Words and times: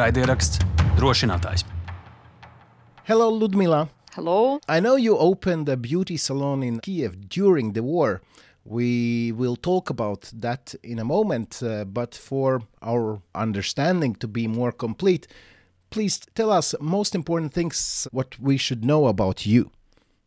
Raidieraksts 0.00 0.62
drošinātājs. 0.96 1.64
Hello, 3.04 3.28
Ludmila. 3.28 3.88
Hello. 4.14 4.58
I 4.66 4.80
know 4.80 4.96
you 4.96 5.18
opened 5.18 5.68
a 5.68 5.76
beauty 5.76 6.16
salon 6.16 6.62
in 6.62 6.80
Kiev 6.80 7.28
during 7.28 7.74
the 7.74 7.82
war. 7.82 8.22
We 8.64 9.32
will 9.32 9.56
talk 9.56 9.90
about 9.90 10.30
that 10.32 10.74
in 10.82 10.98
a 10.98 11.04
moment, 11.04 11.62
uh, 11.62 11.84
but 11.84 12.14
for 12.14 12.62
our 12.80 13.20
understanding 13.34 14.14
to 14.16 14.28
be 14.28 14.46
more 14.46 14.72
complete, 14.72 15.26
please 15.90 16.18
tell 16.34 16.50
us 16.50 16.74
most 16.80 17.14
important 17.14 17.52
things 17.52 18.08
what 18.10 18.38
we 18.40 18.56
should 18.56 18.84
know 18.84 19.06
about 19.06 19.44
you. 19.44 19.70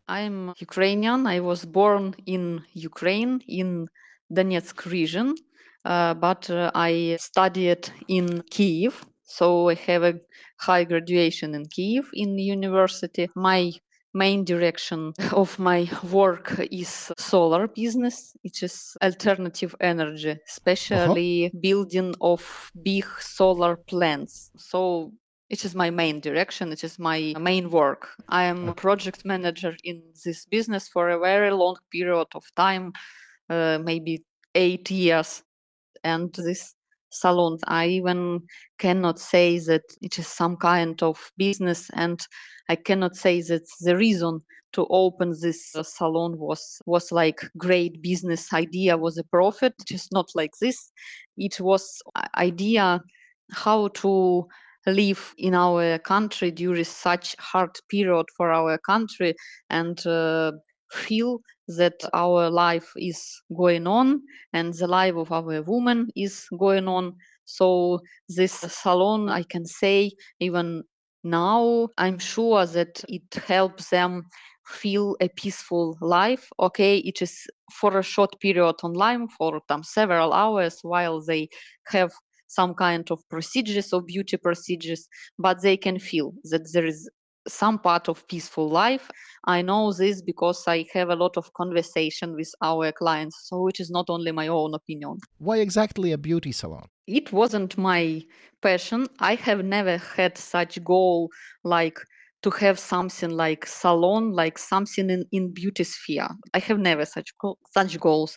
I'm 0.08 0.54
Ukrainian. 0.60 1.26
I 1.26 1.40
was 1.40 1.66
born 1.66 2.14
in 2.28 2.62
Ukraine 2.74 3.42
in 3.48 3.88
Donetsk 4.32 4.86
region, 4.86 5.34
uh, 5.84 6.14
but 6.14 6.48
uh, 6.50 6.70
I 6.76 7.18
studied 7.20 7.90
in 8.08 8.44
Kiev. 8.52 9.06
So 9.38 9.70
I 9.70 9.74
have 9.74 10.04
a 10.04 10.20
high 10.60 10.84
graduation 10.84 11.56
in 11.56 11.66
Kiev 11.66 12.08
in 12.14 12.38
university. 12.38 13.30
My 13.36 13.72
main 14.14 14.46
direction 14.46 15.14
of 15.34 15.58
my 15.58 15.90
work 16.12 16.60
is 16.72 17.12
solar 17.18 17.68
business 17.68 18.36
it 18.44 18.62
is 18.62 18.96
alternative 19.02 19.74
energy 19.80 20.38
especially 20.48 21.52
building 21.60 22.14
of 22.22 22.72
big 22.84 23.06
solar 23.20 23.76
plants. 23.76 24.52
So 24.56 25.12
it 25.50 25.66
is 25.66 25.74
my 25.74 25.90
main 25.90 26.20
direction 26.20 26.72
it 26.72 26.84
is 26.84 27.00
my 27.00 27.34
main 27.40 27.72
work. 27.72 28.10
I 28.30 28.44
am 28.44 28.70
a 28.70 28.76
project 28.76 29.26
manager 29.26 29.76
in 29.84 30.04
this 30.24 30.46
business 30.46 30.88
for 30.88 31.10
a 31.10 31.20
very 31.20 31.50
long 31.50 31.78
period 31.92 32.28
of 32.36 32.44
time 32.56 32.94
uh, 33.50 33.80
maybe 33.84 34.24
eight 34.54 34.92
years. 34.92 35.42
And 36.04 36.32
this 36.34 36.76
salon 37.14 37.58
i 37.68 37.88
even 37.88 38.42
cannot 38.78 39.20
say 39.20 39.60
that 39.60 39.84
it 40.02 40.18
is 40.20 40.28
some 40.28 40.58
kind 40.58 41.02
of 41.04 41.32
business 41.38 41.90
and 41.94 42.28
i 42.70 42.76
cannot 42.76 43.16
say 43.16 43.42
that 43.42 43.64
the 43.82 43.96
reason 43.96 44.42
to 44.74 44.88
open 44.90 45.34
this 45.42 45.76
uh, 45.76 45.84
salon 45.84 46.38
was 46.38 46.82
was 46.86 47.12
like 47.12 47.42
great 47.58 48.02
business 48.02 48.52
idea 48.54 48.98
was 48.98 49.18
a 49.18 49.24
profit. 49.24 49.74
It 49.82 49.92
is 49.92 50.10
not 50.12 50.28
like 50.36 50.52
this. 50.60 50.92
It 51.38 51.60
was 51.60 52.02
idea 52.36 53.02
how 53.52 53.88
to 53.90 54.48
live 54.86 55.34
in 55.38 55.54
our 55.54 55.98
country 56.00 56.52
during 56.52 56.84
such 56.84 57.36
hard 57.40 57.72
period 57.90 58.26
for 58.36 58.52
our 58.52 58.78
country 58.80 59.34
and 59.70 60.06
uh, 60.06 60.52
feel 60.92 61.40
that 61.68 61.96
our 62.14 62.50
life 62.50 62.92
is 62.98 63.42
going 63.56 63.88
on 63.88 64.22
and 64.52 64.74
the 64.74 64.88
life 64.88 65.16
of 65.16 65.32
our 65.32 65.62
woman 65.64 66.10
is 66.16 66.48
going 66.60 66.88
on. 66.88 67.16
So 67.46 68.00
this 68.30 68.54
salon 68.54 69.30
i 69.30 69.44
can 69.44 69.66
say 69.66 70.12
even 70.40 70.84
now 71.24 71.90
i'm 71.98 72.18
sure 72.18 72.66
that 72.66 73.04
it 73.10 73.34
helps 73.48 73.90
them 73.90 74.24
feel 74.66 75.18
a 75.20 75.28
peaceful 75.28 75.98
life. 76.02 76.50
Okay 76.58 76.98
it 77.00 77.22
is 77.22 77.46
for 77.72 77.98
a 77.98 78.04
short 78.04 78.40
period 78.40 78.76
online 78.84 79.28
for 79.28 79.60
um, 79.70 79.84
several 79.84 80.32
hours 80.32 80.80
while 80.84 81.22
they 81.22 81.50
have 81.88 82.12
some 82.48 82.74
kind 82.74 83.10
of 83.12 83.20
procedures 83.30 83.92
or 83.92 84.02
beauty 84.02 84.38
procedures 84.38 85.08
but 85.38 85.62
they 85.62 85.76
can 85.76 86.00
feel 86.00 86.34
that 86.46 86.70
there 86.72 86.86
is 86.86 87.10
some 87.48 87.80
part 87.80 88.10
of 88.10 88.28
peaceful 88.28 88.70
life. 88.70 89.10
I 89.46 89.62
know 89.62 89.92
this 89.92 90.22
because 90.22 90.64
i 90.68 90.86
have 90.94 91.10
a 91.10 91.16
lot 91.16 91.36
of 91.36 91.52
conversation 91.54 92.36
with 92.36 92.52
our 92.62 92.92
clients 92.92 93.36
so 93.50 93.68
it 93.68 93.80
is 93.80 93.90
not 93.90 94.06
only 94.10 94.32
my 94.32 94.48
own 94.48 94.74
opinion. 94.74 95.18
Why 95.38 95.58
exactly 95.58 96.12
a 96.12 96.18
beauty 96.18 96.52
salon? 96.52 96.88
it 97.08 97.32
wasn't 97.32 97.78
my 97.78 98.22
passion. 98.62 99.08
I 99.20 99.36
have 99.36 99.64
never 99.64 99.98
had 99.98 100.38
such 100.38 100.84
goal 100.84 101.30
like 101.64 102.00
to 102.44 102.50
have 102.50 102.78
something 102.80 103.30
like 103.30 103.66
salon 103.66 104.32
like 104.34 104.58
something 104.58 105.10
in, 105.10 105.26
in 105.32 105.54
beauty 105.54 105.84
sphere. 105.84 106.28
I 106.54 106.60
have 106.60 106.80
never 106.80 107.06
such 107.06 107.34
such 107.72 108.00
goals. 108.00 108.36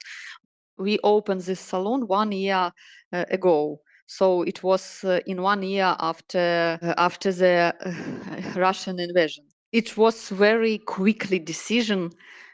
We 0.78 0.98
opened 1.03 1.42
this 1.42 1.60
salon 1.60 2.06
one 2.06 2.32
year 2.32 2.70
uh, 3.12 3.25
ago 3.30 3.80
so 4.06 4.42
it 4.42 4.62
was 4.62 5.04
uh, 5.04 5.20
in 5.26 5.42
one 5.42 5.62
year 5.62 5.96
after 6.00 6.78
uh, 6.82 6.94
after 6.98 7.32
the 7.32 7.74
uh, 7.84 8.52
russian 8.60 8.98
invasion. 9.00 9.44
It 9.72 9.96
was 9.96 10.30
very 10.30 10.78
quickly 10.78 11.38
decision 11.38 12.10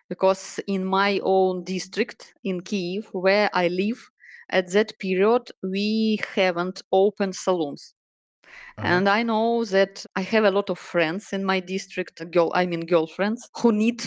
because 0.09 0.61
in 0.67 0.85
my 0.85 1.21
own 1.23 1.65
district 1.65 2.35
in 2.45 2.61
kiev 2.63 3.09
where 3.13 3.51
i 3.55 3.69
live 3.69 4.11
at 4.51 4.71
that 4.73 4.99
period 4.99 5.51
we 5.63 6.19
haven't 6.35 6.83
opened 6.93 7.35
salons 7.37 7.95
Uh-huh. 8.79 8.99
and 8.99 9.09
i 9.09 9.23
know 9.23 9.65
that 9.67 10.05
i 10.17 10.23
have 10.23 10.45
a 10.45 10.51
lot 10.51 10.71
of 10.71 10.79
friends 10.79 11.33
in 11.33 11.45
my 11.45 11.61
district 11.61 12.23
girl 12.31 12.53
i 12.55 12.67
mean 12.67 12.87
girlfriends 12.87 13.49
who 13.59 13.73
need 13.73 14.03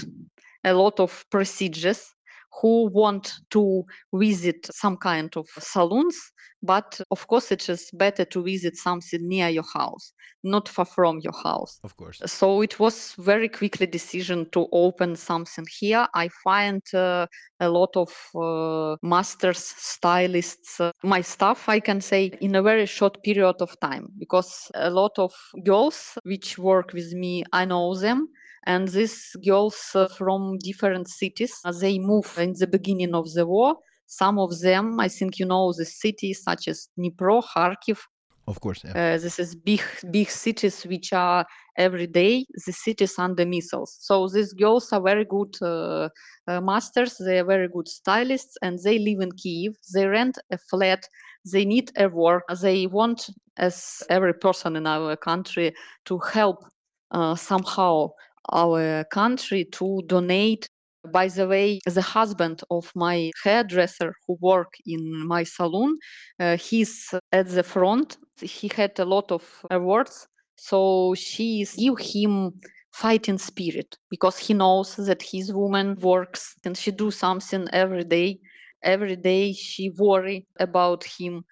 a 0.66 0.74
lot 0.74 1.00
of 1.00 1.26
procedures 1.32 2.15
who 2.62 2.90
want 2.92 3.34
to 3.50 3.84
visit 4.14 4.66
some 4.72 4.98
kind 4.98 5.36
of 5.38 5.48
salons 5.60 6.16
but 6.64 7.00
of 7.12 7.28
course 7.28 7.52
it 7.52 7.70
is 7.70 7.90
better 7.94 8.26
to 8.26 8.42
visit 8.44 8.76
something 8.76 9.28
near 9.28 9.50
your 9.50 9.66
house 9.74 10.14
not 10.44 10.70
far 10.70 10.86
from 10.86 11.20
your 11.20 11.34
house 11.44 11.80
Of 11.84 11.96
course. 11.98 12.22
so 12.26 12.62
it 12.62 12.80
was 12.80 13.14
very 13.18 13.50
quickly 13.50 13.86
decision 13.88 14.48
to 14.52 14.68
open 14.72 15.16
something 15.16 15.66
here 15.80 16.08
i 16.14 16.30
find 16.44 16.82
uh, 16.94 17.28
a 17.60 17.70
lot 17.70 17.96
of 17.96 18.12
uh, 18.36 18.96
masters 19.02 19.60
stylists 19.78 20.80
uh, 20.80 20.92
my 21.04 21.22
staff 21.22 21.68
i 21.70 21.80
can 21.80 22.02
say 22.02 22.32
in 22.42 22.56
a 22.56 22.62
very 22.62 22.86
short 22.86 23.22
period 23.24 23.56
of 23.60 23.78
time 23.80 24.08
because 24.18 24.72
a 24.76 24.90
lot 24.90 25.18
of 25.18 25.34
girls 25.64 26.18
which 26.24 26.58
work 26.58 26.94
with 26.94 27.12
me 27.14 27.44
i 27.52 27.66
know 27.66 27.96
them 27.96 28.28
and 28.66 28.88
these 28.88 29.36
girls 29.46 29.92
uh, 29.96 30.08
from 30.08 30.58
different 30.60 31.08
cities 31.08 31.54
uh, 31.66 31.72
they 31.72 32.00
move 32.00 32.38
in 32.38 32.54
the 32.54 32.68
beginning 32.68 33.14
of 33.14 33.32
the 33.34 33.46
war. 33.46 33.76
Some 34.08 34.38
of 34.40 34.60
them 34.60 35.00
i 35.00 35.08
think 35.08 35.40
you 35.40 35.46
know 35.46 35.74
the 35.74 35.86
cities 35.86 36.44
such 36.44 36.68
as 36.68 36.90
dnipro 36.98 37.44
kharkiv. 37.44 38.00
Of 38.48 38.60
course, 38.60 38.84
yeah. 38.84 38.92
uh, 38.92 39.18
this 39.18 39.40
is 39.40 39.56
big 39.56 39.82
big 40.12 40.30
cities 40.30 40.84
which 40.84 41.14
are 41.14 41.48
every 41.78 42.06
day 42.06 42.46
the 42.66 42.72
cities 42.72 43.18
under 43.18 43.46
missiles. 43.46 43.98
So 44.00 44.28
these 44.28 44.54
girls 44.54 44.94
are 44.94 45.02
very 45.02 45.26
good 45.26 45.56
uh, 45.64 46.10
uh, 46.48 46.62
masters. 46.62 47.18
They 47.18 47.40
are 47.40 47.46
very 47.46 47.68
good 47.68 47.88
stylists 47.88 48.56
and 48.62 48.78
they 48.84 49.00
live 49.00 49.22
in 49.22 49.32
kiev 49.32 49.76
they 49.94 50.06
rent 50.06 50.38
a 50.52 50.60
flat. 50.60 51.08
They 51.52 51.66
need 51.66 51.92
a 51.98 52.08
work. 52.08 52.44
They 52.62 52.86
want 52.86 53.30
as 53.58 54.04
every 54.10 54.34
person 54.34 54.76
in 54.76 54.86
our 54.86 55.16
country 55.16 55.74
to 56.06 56.20
help 56.20 56.66
uh, 57.12 57.36
somehow 57.36 58.12
our 58.52 59.04
country 59.06 59.66
to 59.74 60.02
donate. 60.08 60.68
By 61.12 61.28
the 61.28 61.48
way 61.48 61.80
the 61.86 62.02
husband 62.02 62.64
of 62.72 62.92
my 62.96 63.30
hairdresser 63.44 64.16
who 64.26 64.38
work 64.42 64.74
in 64.88 65.28
my 65.28 65.44
salon 65.44 65.98
uh, 66.40 66.58
he's 66.58 67.14
at 67.32 67.48
the 67.50 67.62
front. 67.62 68.18
He 68.42 68.72
had 68.76 68.98
a 68.98 69.06
lot 69.06 69.32
of 69.32 69.44
awards 69.70 70.28
so 70.56 71.14
she 71.16 71.66
give 71.78 72.00
him 72.00 72.54
fighting 72.92 73.38
spirit 73.38 73.98
because 74.10 74.38
he 74.38 74.54
knows 74.54 74.96
that 74.96 75.22
his 75.22 75.52
woman 75.52 75.96
works 76.00 76.56
and 76.64 76.78
she 76.78 76.92
do 76.92 77.12
something 77.12 77.68
every 77.74 78.04
day. 78.04 78.40
Every 78.82 79.16
day 79.16 79.54
she 79.54 79.90
worry 79.98 80.48
about 80.60 81.04
him. 81.04 81.44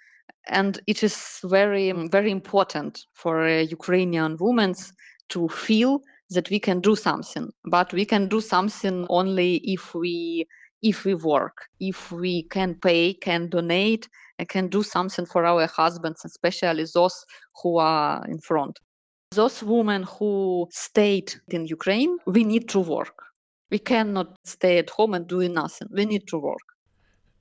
And 0.48 0.80
it 0.88 1.04
is 1.04 1.40
very 1.44 1.92
very 2.10 2.32
important 2.32 3.06
for 3.14 3.46
a 3.46 3.64
ukrainian 3.64 4.38
women 4.40 4.74
to 5.30 5.48
feel 5.50 6.02
that 6.34 6.50
we 6.50 6.60
can 6.60 6.80
do 6.80 6.96
something 6.96 7.52
but 7.66 7.92
we 7.94 8.06
can 8.06 8.28
do 8.28 8.42
something 8.42 9.06
only 9.10 9.58
if 9.58 9.94
we 9.94 10.46
if 10.82 11.06
we 11.06 11.14
work 11.16 11.66
if 11.80 12.12
we 12.12 12.44
can 12.44 12.76
pay 12.76 13.14
can 13.14 13.50
donate 13.50 14.08
and 14.40 14.50
can 14.50 14.68
do 14.68 14.84
something 14.84 15.26
for 15.26 15.46
our 15.46 15.68
husbands 15.68 16.26
especially 16.26 16.86
those 16.94 17.26
who 17.62 17.78
are 17.78 18.26
in 18.28 18.40
front. 18.40 18.80
Those 19.32 19.64
women 19.64 20.04
who 20.04 20.68
stayed 20.72 21.34
in 21.50 21.66
ukraine 21.66 22.18
we 22.26 22.44
need 22.44 22.70
to 22.70 22.80
work. 22.80 23.18
We 23.72 23.80
cannot 23.80 24.36
stay 24.46 24.78
at 24.78 24.90
home 24.92 25.16
and 25.16 25.28
do 25.28 25.48
nothing. 25.50 25.88
We 25.92 26.06
need 26.06 26.28
to 26.28 26.38
work 26.38 26.73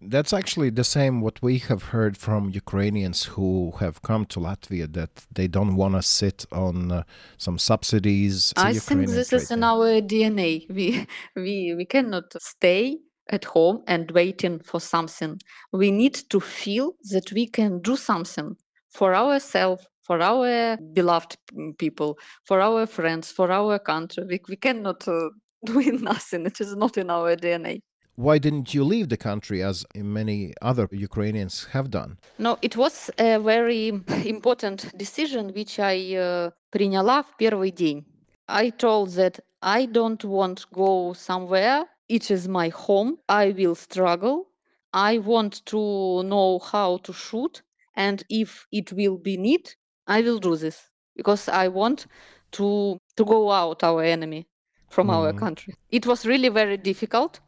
That's 0.04 0.32
actually 0.32 0.70
the 0.70 0.84
same 0.84 1.20
what 1.20 1.40
we 1.42 1.58
have 1.58 1.82
heard 1.84 2.16
from 2.16 2.50
Ukrainians 2.50 3.24
who 3.24 3.72
have 3.80 4.02
come 4.02 4.26
to 4.26 4.40
Latvia 4.40 4.92
that 4.92 5.26
they 5.32 5.46
don't 5.46 5.76
want 5.76 5.94
to 5.94 6.02
sit 6.02 6.44
on 6.50 6.90
uh, 6.90 7.02
some 7.36 7.58
subsidies. 7.58 8.52
I 8.56 8.74
think 8.74 9.08
this 9.08 9.32
is 9.32 9.50
in 9.50 9.62
our 9.62 10.00
DNA. 10.00 10.66
We 10.68 11.06
we 11.36 11.74
we 11.74 11.84
cannot 11.84 12.24
stay 12.40 12.98
at 13.28 13.44
home 13.44 13.82
and 13.86 14.10
waiting 14.10 14.58
for 14.60 14.80
something. 14.80 15.38
We 15.72 15.90
need 15.90 16.14
to 16.30 16.40
feel 16.40 16.94
that 17.10 17.30
we 17.32 17.46
can 17.46 17.80
do 17.80 17.96
something 17.96 18.56
for 18.90 19.14
ourselves, 19.14 19.86
for 20.02 20.20
our 20.20 20.76
beloved 20.92 21.36
people, 21.78 22.18
for 22.44 22.60
our 22.60 22.86
friends, 22.86 23.30
for 23.30 23.52
our 23.52 23.78
country. 23.78 24.24
We 24.24 24.40
we 24.48 24.56
cannot 24.56 25.06
uh, 25.06 25.30
do 25.64 25.92
nothing. 25.92 26.46
It 26.46 26.60
is 26.60 26.74
not 26.74 26.96
in 26.98 27.08
our 27.10 27.36
DNA 27.36 27.82
why 28.17 28.39
didn't 28.39 28.73
you 28.73 28.83
leave 28.83 29.09
the 29.09 29.17
country 29.17 29.61
as 29.61 29.85
many 29.95 30.51
other 30.59 30.89
Ukrainians 30.91 31.65
have 31.71 31.91
done? 31.91 32.17
No, 32.39 32.57
it 32.63 32.75
was 32.75 33.11
a 33.19 33.37
very 33.37 33.89
important 34.25 34.97
decision 34.97 35.53
which 35.53 35.79
I 35.79 36.15
uh, 36.15 36.51
приняла 36.71 37.23
в 37.23 37.37
первый 37.37 37.71
день. 37.71 38.05
I 38.49 38.71
told 38.71 39.11
that 39.11 39.39
I 39.61 39.85
don't 39.85 40.23
want 40.25 40.57
to 40.61 40.67
go 40.73 41.13
somewhere. 41.13 41.85
It 42.09 42.31
is 42.31 42.47
my 42.47 42.69
home. 42.69 43.17
I 43.29 43.51
will 43.51 43.75
struggle. 43.75 44.47
I 44.93 45.19
want 45.19 45.63
to 45.67 46.23
know 46.23 46.57
how 46.59 46.97
to 47.03 47.13
shoot. 47.13 47.61
And 47.95 48.23
if 48.29 48.65
it 48.71 48.91
will 48.93 49.17
be 49.17 49.37
need, 49.37 49.75
I 50.07 50.21
will 50.21 50.39
do 50.39 50.55
this 50.55 50.89
because 51.15 51.47
I 51.49 51.67
want 51.67 52.07
to 52.53 52.97
to 53.15 53.25
go 53.25 53.51
out 53.51 53.83
our 53.83 54.01
enemy 54.01 54.47
from 54.89 55.09
our 55.11 55.33
Mhm. 55.33 55.37
country. 55.37 55.73
It 55.91 56.07
was 56.07 56.25
really 56.25 56.49
very 56.49 56.77
difficult 56.77 57.41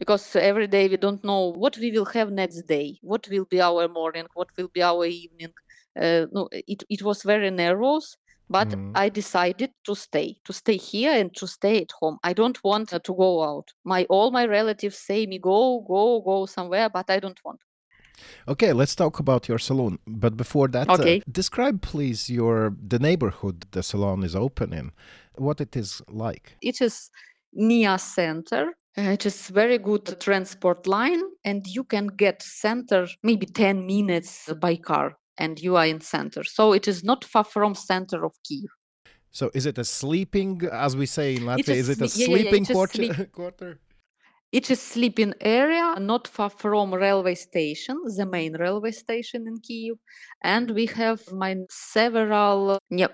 because 0.00 0.36
every 0.36 0.66
day 0.68 0.88
we 0.88 0.96
don't 0.98 1.24
know 1.24 1.48
what 1.50 1.78
we 1.78 1.92
will 1.92 2.06
have 2.06 2.32
next 2.32 2.62
day, 2.62 2.98
what 3.02 3.28
will 3.30 3.46
be 3.46 3.60
our 3.62 3.88
morning, 3.88 4.26
what 4.34 4.48
will 4.58 4.70
be 4.74 4.82
our 4.82 5.06
evening. 5.06 5.52
Uh, 6.00 6.26
no, 6.32 6.48
it, 6.52 6.84
it 6.90 7.02
was 7.02 7.22
very 7.24 7.50
nervous, 7.50 8.16
but 8.48 8.74
Mhm. 8.74 8.92
I 8.94 9.10
decided 9.10 9.72
to 9.84 9.94
stay, 9.94 10.38
to 10.46 10.52
stay 10.52 10.78
here 10.78 11.12
and 11.12 11.34
to 11.36 11.46
stay 11.46 11.82
at 11.82 11.92
home. 12.00 12.18
I 12.24 12.32
don't 12.34 12.58
want 12.64 12.92
uh, 12.94 13.00
to 13.00 13.14
go 13.14 13.44
out. 13.44 13.68
My 13.84 14.06
all 14.10 14.30
my 14.32 14.46
relatives 14.46 14.98
say 14.98 15.26
me 15.26 15.38
go, 15.38 15.80
go, 15.88 16.20
go 16.22 16.46
somewhere, 16.46 16.88
but 16.90 17.10
I 17.10 17.20
don't 17.20 17.40
want. 17.44 17.60
Okay, 18.48 18.72
let's 18.72 18.94
talk 18.94 19.18
about 19.20 19.48
your 19.48 19.58
salon. 19.58 19.98
But 20.06 20.36
before 20.36 20.68
that, 20.68 20.88
uh, 20.88 21.16
describe 21.30 21.82
please 21.82 22.30
your 22.30 22.74
the 22.88 22.98
neighborhood 22.98 23.66
the 23.72 23.82
salon 23.82 24.24
is 24.24 24.34
open 24.34 24.72
in, 24.72 24.92
what 25.36 25.60
it 25.60 25.76
is 25.76 26.02
like. 26.08 26.56
It 26.62 26.80
is 26.80 27.10
near 27.52 27.98
center. 27.98 28.74
Uh, 28.98 29.02
it 29.02 29.24
is 29.24 29.48
very 29.48 29.78
good 29.78 30.20
transport 30.20 30.86
line 30.86 31.22
and 31.44 31.66
you 31.66 31.84
can 31.84 32.08
get 32.08 32.42
center 32.42 33.06
maybe 33.22 33.46
10 33.46 33.86
minutes 33.86 34.52
by 34.60 34.76
car 34.76 35.16
and 35.38 35.60
you 35.60 35.76
are 35.76 35.86
in 35.86 36.00
center. 36.00 36.42
So 36.44 36.72
it 36.72 36.88
is 36.88 37.04
not 37.04 37.24
far 37.24 37.44
from 37.44 37.74
center 37.74 38.24
of 38.24 38.32
kiev 38.44 38.68
so 39.30 39.50
is 39.54 39.66
it 39.66 39.78
a 39.78 39.84
sleeping 39.84 40.60
as 40.72 40.96
we 40.96 41.06
say 41.06 41.36
in 41.36 41.42
latvia 41.42 41.68
is, 41.68 41.68
is, 41.68 41.88
it 41.90 42.00
a 42.00 42.18
yeah, 42.18 42.26
sleeping 42.26 42.64
yeah, 42.64 42.68
yeah, 42.68 42.74
quarter, 42.74 42.94
sleep. 42.94 43.32
quarter? 43.32 43.78
it 44.52 44.70
is 44.70 44.80
sleeping 44.80 45.32
area 45.40 45.94
not 46.00 46.26
far 46.26 46.50
from 46.50 46.92
railway 46.92 47.36
station, 47.36 48.00
the 48.16 48.26
main 48.26 48.56
railway 48.56 48.90
station 48.90 49.46
in 49.46 49.58
Kiev, 49.60 49.96
and 50.42 50.72
we 50.72 50.86
have 50.86 51.20
my 51.32 51.56
several 51.70 52.78
ne- 52.90 53.06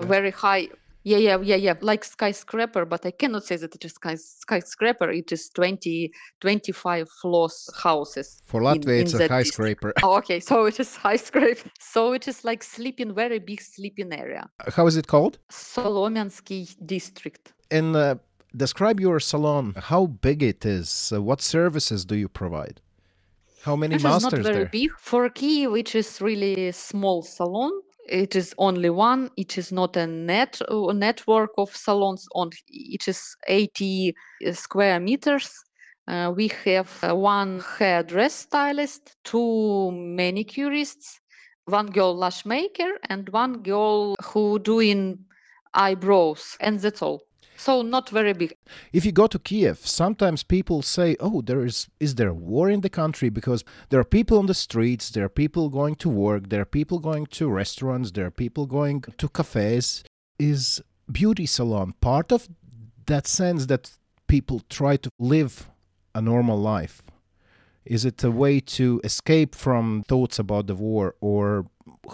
very 0.00 0.32
high 0.32 0.68
yeah, 1.06 1.18
yeah, 1.18 1.38
yeah, 1.40 1.54
yeah, 1.54 1.74
like 1.82 2.02
skyscraper, 2.02 2.84
but 2.84 3.06
I 3.06 3.12
cannot 3.12 3.44
say 3.44 3.54
that 3.54 3.72
it 3.76 3.84
is 3.84 3.92
sky- 3.92 4.16
skyscraper. 4.16 5.08
It 5.12 5.30
is 5.30 5.48
20, 5.50 6.10
25 6.40 7.08
floors 7.20 7.70
houses. 7.80 8.42
For 8.44 8.60
Latvia, 8.60 8.96
in 8.96 9.02
it's 9.02 9.14
a 9.14 9.18
that 9.18 9.30
high 9.30 9.44
district. 9.44 9.80
scraper. 9.82 9.92
Oh, 10.02 10.16
okay, 10.16 10.40
so 10.40 10.64
it 10.64 10.80
is 10.80 10.96
high 11.06 11.14
scraper. 11.14 11.70
So 11.78 12.12
it 12.12 12.26
is 12.26 12.44
like 12.44 12.64
sleeping, 12.64 13.14
very 13.14 13.38
big 13.38 13.60
sleeping 13.60 14.12
area. 14.12 14.50
How 14.74 14.88
is 14.88 14.96
it 14.96 15.06
called? 15.06 15.38
Solomiansky 15.48 16.74
district. 16.84 17.52
And 17.70 17.94
uh, 17.94 18.16
describe 18.56 18.98
your 18.98 19.20
salon. 19.20 19.74
How 19.78 20.06
big 20.06 20.42
it 20.42 20.66
is? 20.66 21.12
Uh, 21.14 21.22
what 21.22 21.40
services 21.40 22.04
do 22.04 22.16
you 22.16 22.28
provide? 22.28 22.80
How 23.62 23.76
many 23.76 23.94
It 23.94 23.98
is 23.98 24.04
not 24.04 24.22
masters 24.22 24.44
very 24.44 24.56
there? 24.56 24.66
big. 24.66 24.90
For 24.98 25.28
Kiev, 25.30 25.70
which 25.70 25.94
is 25.94 26.20
really 26.20 26.72
small 26.72 27.22
salon, 27.22 27.70
it 28.08 28.36
is 28.36 28.54
only 28.58 28.90
one. 28.90 29.30
It 29.36 29.58
is 29.58 29.72
not 29.72 29.96
a 29.96 30.06
net 30.06 30.60
a 30.68 30.92
network 30.94 31.50
of 31.58 31.74
salons. 31.74 32.26
On 32.34 32.50
it 32.68 33.08
is 33.08 33.36
80 33.46 34.14
square 34.52 35.00
meters. 35.00 35.50
Uh, 36.08 36.32
we 36.34 36.48
have 36.64 36.90
uh, 37.02 37.14
one 37.14 37.60
hairdress 37.78 38.34
stylist, 38.34 39.16
two 39.24 39.90
manicurists, 39.92 41.18
one 41.64 41.88
girl 41.88 42.16
lash 42.16 42.46
maker, 42.46 42.92
and 43.08 43.28
one 43.30 43.62
girl 43.62 44.14
who 44.22 44.58
doing 44.60 45.18
eyebrows, 45.74 46.56
and 46.60 46.78
that's 46.80 47.02
all. 47.02 47.22
So 47.56 47.82
not 47.82 48.10
very 48.10 48.32
big. 48.32 48.54
If 48.92 49.04
you 49.04 49.12
go 49.12 49.26
to 49.26 49.38
Kiev, 49.38 49.78
sometimes 49.86 50.42
people 50.42 50.82
say, 50.82 51.16
"Oh, 51.20 51.40
there 51.42 51.64
is 51.64 51.88
is 51.98 52.14
there 52.14 52.32
war 52.32 52.70
in 52.70 52.80
the 52.82 52.90
country?" 52.90 53.30
Because 53.30 53.64
there 53.88 54.00
are 54.00 54.04
people 54.18 54.38
on 54.38 54.46
the 54.46 54.54
streets, 54.54 55.10
there 55.10 55.24
are 55.24 55.28
people 55.44 55.68
going 55.68 55.96
to 55.96 56.08
work, 56.08 56.48
there 56.48 56.60
are 56.60 56.70
people 56.78 56.98
going 56.98 57.26
to 57.26 57.48
restaurants, 57.48 58.12
there 58.12 58.26
are 58.26 58.30
people 58.30 58.66
going 58.66 59.04
to 59.18 59.28
cafes. 59.28 60.04
Is 60.38 60.82
beauty 61.10 61.46
salon 61.46 61.94
part 62.00 62.32
of 62.32 62.48
that 63.06 63.26
sense 63.26 63.66
that 63.66 63.90
people 64.26 64.60
try 64.68 64.96
to 64.96 65.10
live 65.18 65.70
a 66.14 66.20
normal 66.20 66.58
life? 66.58 67.02
Is 67.84 68.04
it 68.04 68.24
a 68.24 68.30
way 68.30 68.60
to 68.60 69.00
escape 69.04 69.54
from 69.54 70.02
thoughts 70.08 70.38
about 70.38 70.66
the 70.66 70.74
war, 70.74 71.14
or 71.20 71.66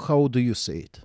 how 0.06 0.29
do 0.29 0.39
you 0.39 0.55
see 0.55 0.81
it? 0.81 1.00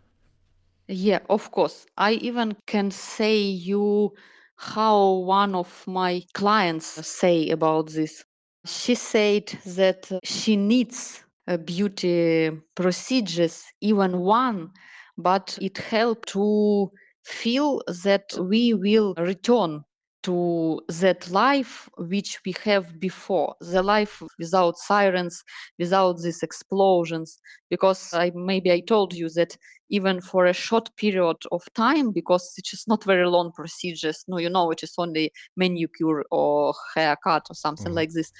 Yeah, 0.87 1.19
of 1.29 1.51
course. 1.51 1.85
I 1.97 2.13
even 2.13 2.55
can 2.65 2.91
say 2.91 3.37
you 3.39 4.13
how 4.57 5.11
one 5.25 5.53
of 5.55 5.83
my 5.87 6.23
clients 6.33 6.85
say 7.07 7.49
about 7.49 7.89
this. 7.89 8.23
She 8.65 8.95
said 8.95 9.47
that 9.65 10.09
she 10.23 10.55
needs 10.55 11.23
uh, 11.47 11.57
beauty 11.57 12.51
procedures, 12.75 13.63
even 13.81 14.19
one, 14.19 14.71
but 15.17 15.57
it 15.61 15.77
helped 15.77 16.29
to 16.29 16.91
feel 17.23 17.81
that 18.03 18.33
we 18.39 18.73
will 18.73 19.13
return 19.17 19.83
to 20.27 20.81
that 21.01 21.29
life 21.31 21.89
which 21.97 22.39
we 22.45 22.53
have 22.63 22.99
before, 22.99 23.55
the 23.61 23.81
life 23.81 24.21
without 24.39 24.77
sirens, 24.77 25.43
without 25.79 26.15
these 26.21 26.43
explosions. 26.43 27.39
Because 27.69 28.13
I 28.13 28.31
maybe 28.35 28.71
I 28.71 28.81
told 28.81 29.13
you 29.13 29.29
that 29.39 29.57
even 29.89 30.21
for 30.21 30.45
a 30.45 30.53
short 30.53 30.89
period 30.97 31.37
of 31.51 31.61
time 31.73 32.11
because 32.11 32.53
it 32.57 32.67
is 32.73 32.83
not 32.87 33.03
very 33.05 33.27
long 33.27 33.51
procedures 33.53 34.23
no 34.27 34.37
you 34.37 34.49
know 34.49 34.69
it 34.71 34.83
is 34.83 34.93
only 34.97 35.31
manicure 35.55 36.23
or 36.31 36.73
haircut 36.95 37.43
or 37.49 37.55
something 37.55 37.93
Mhm. 37.93 37.95
like 37.95 38.11
this 38.11 38.31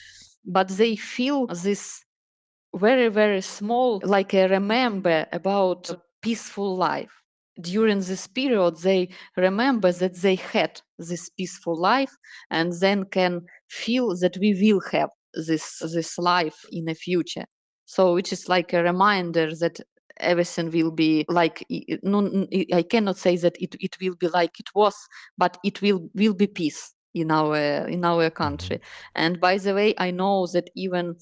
but 0.46 0.68
they 0.80 0.96
feel 0.98 1.48
this 1.48 2.04
very 2.76 3.08
very 3.10 3.42
small 3.42 4.02
like 4.04 4.34
a 4.34 4.48
remember 4.48 5.26
about 5.32 5.90
a 5.90 6.02
peaceful 6.22 6.76
life 6.76 7.24
during 7.62 8.00
this 8.00 8.28
period 8.28 8.78
they 8.78 9.10
remember 9.36 9.92
that 9.92 10.16
they 10.16 10.36
had 10.36 10.82
this 11.00 11.30
peaceful 11.30 11.80
life 11.80 12.16
and 12.50 12.74
then 12.74 13.06
can 13.06 13.42
feel 13.70 14.16
that 14.18 14.38
we 14.38 14.54
will 14.62 14.82
have 14.92 15.10
this 15.34 15.80
this 15.94 16.18
life 16.18 16.66
in 16.72 16.86
the 16.86 16.96
future. 16.96 17.46
So 17.86 18.18
it 18.18 18.32
is 18.34 18.50
like 18.50 18.74
a 18.74 18.84
reminder 18.84 19.54
that 19.56 19.80
everything 20.20 20.72
will 20.72 20.92
be 20.92 21.26
like 21.30 21.64
i- 21.72 21.86
i- 21.92 22.00
no, 22.04 22.20
n- 22.26 22.48
i 22.54 22.66
I 22.80 22.84
cannot 22.84 23.18
say 23.18 23.38
that 23.38 23.56
it, 23.62 23.76
it 23.80 23.96
will 24.02 24.16
be 24.16 24.28
like 24.28 24.60
it 24.60 24.70
was 24.76 24.96
but 25.38 25.58
it 25.64 25.82
will 25.82 26.10
will 26.16 26.34
be 26.34 26.48
peace 26.48 26.94
in 27.14 27.32
our 27.32 27.88
in 27.88 28.04
our 28.06 28.30
country. 28.30 28.78
Mm-hmm. 28.78 29.22
And 29.24 29.40
by 29.40 29.58
the 29.58 29.74
way 29.74 29.94
i 29.98 30.12
know 30.12 30.48
that 30.54 30.70
even 30.76 31.16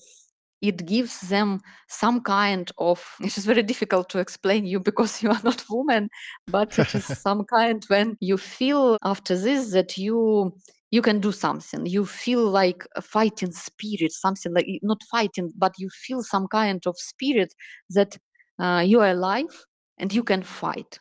it 0.68 0.86
gives 0.86 1.22
them 1.30 1.62
some 1.88 2.22
kind 2.22 2.72
of 2.78 3.04
it 3.22 3.38
is 3.38 3.46
very 3.46 3.64
difficult 3.64 4.10
to 4.10 4.20
explain 4.20 4.66
you 4.66 4.80
because 4.80 5.22
you 5.24 5.30
are 5.30 5.42
not 5.44 5.64
woman 5.70 6.10
but 6.48 6.78
it 6.80 6.96
is 6.96 7.06
some 7.26 7.44
kind 7.46 7.84
when 7.88 8.18
you 8.20 8.38
feel 8.38 8.98
after 9.04 9.38
this 9.38 9.72
that 9.72 9.98
you 9.98 10.54
you 10.92 11.02
can 11.02 11.20
do 11.20 11.32
something 11.32 11.86
you 11.86 12.06
feel 12.06 12.48
like 12.50 12.86
a 12.96 13.02
fighting 13.02 13.52
spirit 13.52 14.12
something 14.12 14.54
like 14.54 14.68
not 14.82 15.02
fighting 15.12 15.52
but 15.58 15.74
you 15.78 15.90
feel 15.90 16.22
some 16.24 16.48
kind 16.48 16.86
of 16.88 16.96
spirit 16.98 17.54
that 17.90 18.18
uh, 18.60 18.84
you 18.86 19.00
are 19.02 19.10
alive 19.10 19.66
and 19.98 20.14
you 20.14 20.24
can 20.24 20.44
fight 20.44 21.00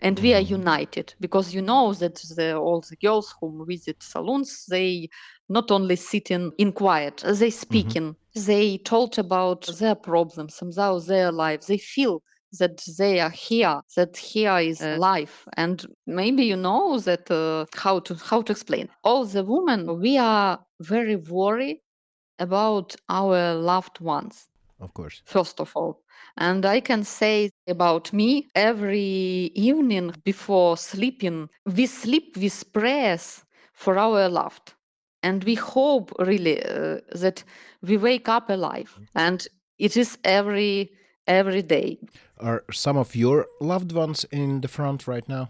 and 0.00 0.18
we 0.20 0.34
are 0.34 0.42
Mhm. 0.42 0.50
united 0.60 1.14
because 1.20 1.54
you 1.54 1.62
know 1.62 1.92
that 1.94 2.16
the, 2.36 2.56
all 2.56 2.80
the 2.90 2.96
girls 2.96 3.34
who 3.40 3.64
visit 3.66 4.02
salons 4.02 4.66
they 4.68 5.08
not 5.48 5.70
only 5.70 5.96
sitting 5.96 6.52
in 6.58 6.72
quiet 6.72 7.22
they 7.38 7.50
speaking 7.50 8.16
they 8.34 8.78
told 8.78 9.18
about 9.18 9.66
their 9.78 9.94
problems 9.94 10.60
about 10.62 11.06
their 11.06 11.30
life. 11.32 11.66
they 11.66 11.78
feel 11.78 12.22
that 12.58 12.82
they 12.98 13.20
are 13.20 13.30
here 13.30 13.80
that 13.96 14.16
here 14.16 14.58
is 14.58 14.80
uh, 14.80 14.96
life 14.98 15.46
and 15.56 15.86
maybe 16.06 16.44
you 16.44 16.56
know 16.56 16.98
that 17.00 17.30
uh, 17.30 17.64
how 17.74 17.98
to 17.98 18.14
how 18.14 18.40
to 18.42 18.52
explain 18.52 18.88
all 19.02 19.24
the 19.24 19.44
women 19.44 20.00
we 20.00 20.16
are 20.18 20.58
very 20.80 21.16
worried 21.16 21.80
about 22.38 22.94
our 23.08 23.54
loved 23.54 24.00
ones 24.00 24.48
Of 24.80 24.92
course. 24.94 25.22
first 25.24 25.60
of 25.60 25.72
all. 25.76 26.00
And 26.36 26.64
I 26.66 26.80
can 26.80 27.04
say 27.04 27.50
about 27.68 28.12
me 28.12 28.48
every 28.54 29.50
evening 29.54 30.12
before 30.24 30.76
sleeping, 30.76 31.48
we 31.64 31.86
sleep 31.86 32.36
with 32.36 32.72
prayers 32.72 33.44
for 33.72 33.98
our 33.98 34.28
loved. 34.28 34.74
And 35.24 35.42
we 35.44 35.54
hope 35.54 36.12
really 36.18 36.62
uh, 36.62 37.00
that 37.22 37.44
we 37.82 37.96
wake 37.96 38.28
up 38.28 38.50
alive. 38.50 38.90
And 39.14 39.46
it 39.78 39.96
is 39.96 40.18
every 40.22 40.90
every 41.26 41.62
day. 41.62 41.98
Are 42.38 42.62
some 42.70 42.98
of 42.98 43.16
your 43.16 43.46
loved 43.60 43.92
ones 43.92 44.26
in 44.30 44.60
the 44.60 44.68
front 44.68 45.08
right 45.08 45.28
now? 45.28 45.48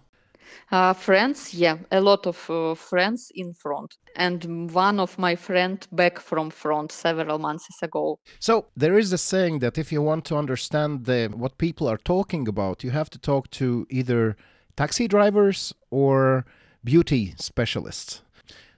Uh, 0.71 0.93
friends, 0.93 1.55
yeah, 1.55 1.79
a 1.91 2.01
lot 2.01 2.27
of 2.27 2.51
uh, 2.51 2.75
friends 2.75 3.33
in 3.35 3.53
front, 3.55 3.97
and 4.17 4.71
one 4.73 5.01
of 5.01 5.19
my 5.19 5.35
friend 5.37 5.87
back 5.91 6.21
from 6.21 6.51
front 6.51 6.93
several 6.93 7.39
months 7.39 7.67
ago. 7.83 8.19
So 8.39 8.67
there 8.77 8.99
is 8.99 9.13
a 9.13 9.19
saying 9.19 9.61
that 9.61 9.79
if 9.79 9.91
you 9.91 10.03
want 10.03 10.25
to 10.27 10.37
understand 10.37 11.07
the, 11.07 11.31
what 11.35 11.59
people 11.59 11.89
are 11.89 11.97
talking 11.97 12.47
about, 12.47 12.85
you 12.85 12.91
have 12.91 13.11
to 13.11 13.19
talk 13.19 13.51
to 13.53 13.87
either 13.91 14.37
taxi 14.77 15.09
drivers 15.09 15.75
or 15.91 16.45
beauty 16.85 17.35
specialists. 17.39 18.24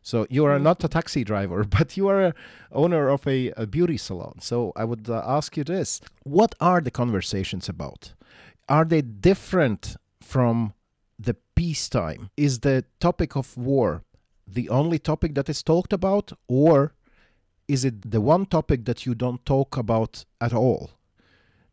So 0.06 0.25
you 0.30 0.44
are 0.44 0.60
not 0.60 0.84
a 0.84 0.88
taxi 0.88 1.25
driver, 1.25 1.64
but 1.78 1.96
you 1.96 2.06
are 2.06 2.26
a 2.26 2.34
owner 2.70 3.08
of 3.08 3.26
a, 3.26 3.50
a 3.56 3.66
beauty 3.66 3.96
salon. 3.96 4.38
So 4.40 4.72
I 4.76 4.84
would 4.84 5.10
uh, 5.10 5.20
ask 5.26 5.56
you 5.56 5.64
this: 5.64 6.00
What 6.22 6.54
are 6.60 6.80
the 6.80 6.92
conversations 6.92 7.68
about? 7.68 8.14
Are 8.68 8.84
they 8.84 9.02
different 9.02 9.96
from 10.20 10.75
the 11.18 11.34
peacetime? 11.56 12.30
Is 12.36 12.60
the 12.60 12.84
topic 13.00 13.34
of 13.34 13.56
war 13.56 14.04
the 14.46 14.68
only 14.68 15.00
topic 15.00 15.34
that 15.34 15.48
is 15.48 15.64
talked 15.64 15.92
about, 15.92 16.30
or 16.46 16.94
is 17.66 17.84
it 17.84 18.08
the 18.08 18.20
one 18.20 18.46
topic 18.46 18.84
that 18.84 19.06
you 19.06 19.14
don't 19.16 19.44
talk 19.44 19.76
about 19.76 20.25
at 20.40 20.52
all? 20.52 20.90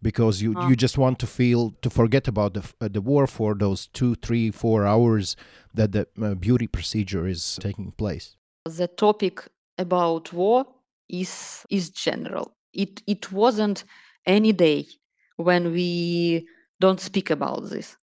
Because 0.03 0.41
you, 0.41 0.53
you 0.67 0.75
just 0.75 0.97
want 0.97 1.17
to 1.19 1.27
feel 1.27 1.71
to 1.81 1.89
forget 1.89 2.27
about 2.27 2.53
the 2.53 2.63
uh, 2.81 2.89
the 2.89 3.01
war 3.01 3.25
for 3.25 3.55
those 3.55 3.87
two, 3.87 4.15
three, 4.15 4.51
four 4.51 4.85
hours 4.85 5.35
that 5.73 5.91
the 5.93 6.07
uh, 6.21 6.35
beauty 6.35 6.67
procedure 6.67 7.25
is 7.25 7.57
taking 7.61 7.91
place. 7.91 8.35
The 8.65 8.87
topic 8.87 9.35
about 9.77 10.33
war 10.33 10.65
is 11.09 11.65
is 11.69 11.89
general. 11.89 12.55
It 12.73 13.01
it 13.07 13.31
wasn't 13.31 13.85
any 14.25 14.51
day 14.51 14.85
when 15.37 15.71
we 15.71 16.47
don't 16.79 16.99
speak 16.99 17.29
about 17.31 17.69
this. 17.69 17.97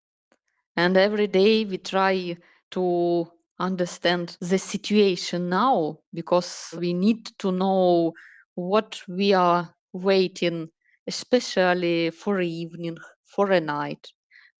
And 0.76 0.96
every 0.98 1.28
day 1.28 1.66
we 1.66 1.78
try 1.80 2.38
to 2.72 3.32
understand 3.60 4.38
the 4.40 4.60
situation 4.60 5.50
now 5.50 6.00
because 6.14 6.76
we 6.78 6.94
need 6.94 7.26
to 7.40 7.52
know 7.52 8.14
what 8.56 9.02
we 9.08 9.34
are 9.34 9.74
waiting, 9.94 10.70
especially 11.08 12.12
for 12.12 12.42
evening, 12.42 12.98
for 13.26 13.52
a 13.52 13.60
night. 13.62 14.12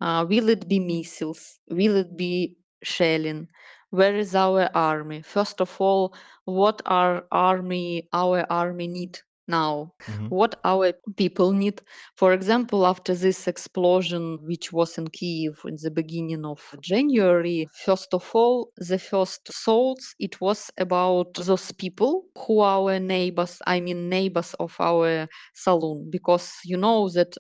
Uh, 0.02 0.26
will 0.28 0.50
it 0.50 0.68
be 0.68 0.80
missiles? 0.80 1.60
Will 1.70 1.96
it 1.98 2.16
be 2.18 2.56
shelling? 2.84 3.48
Where 3.90 4.16
is 4.16 4.36
our 4.36 4.70
army? 4.76 5.22
First 5.22 5.62
of 5.62 5.76
all, 5.80 6.14
what 6.46 6.82
our 6.86 7.26
army 7.32 8.08
our 8.14 8.46
army 8.52 8.88
need 8.88 9.20
now 9.48 9.94
Mhm. 10.08 10.30
what 10.30 10.60
our 10.64 10.94
people 11.16 11.52
need. 11.54 11.82
For 12.18 12.34
example 12.34 12.86
after 12.86 13.14
this 13.16 13.48
explosion 13.48 14.40
which 14.44 14.74
was 14.74 14.98
in 14.98 15.08
kiev 15.08 15.62
in 15.66 15.78
the 15.82 15.92
beginning 15.92 16.46
of 16.46 16.62
january 16.82 17.70
first 17.86 18.14
of 18.14 18.30
all 18.34 18.72
the 18.78 19.00
first 19.00 19.48
thoughts 19.66 20.14
it 20.20 20.40
was 20.42 20.72
about 20.78 21.34
those 21.36 21.72
people 21.72 22.26
who 22.38 22.60
are 22.60 22.78
our 22.78 23.00
neighbors 23.00 23.60
i 23.66 23.80
mean 23.80 24.10
neighbors 24.10 24.54
of 24.60 24.76
our 24.80 25.28
saloon 25.54 26.10
because 26.12 26.52
you 26.66 26.78
know 26.78 27.10
that 27.10 27.34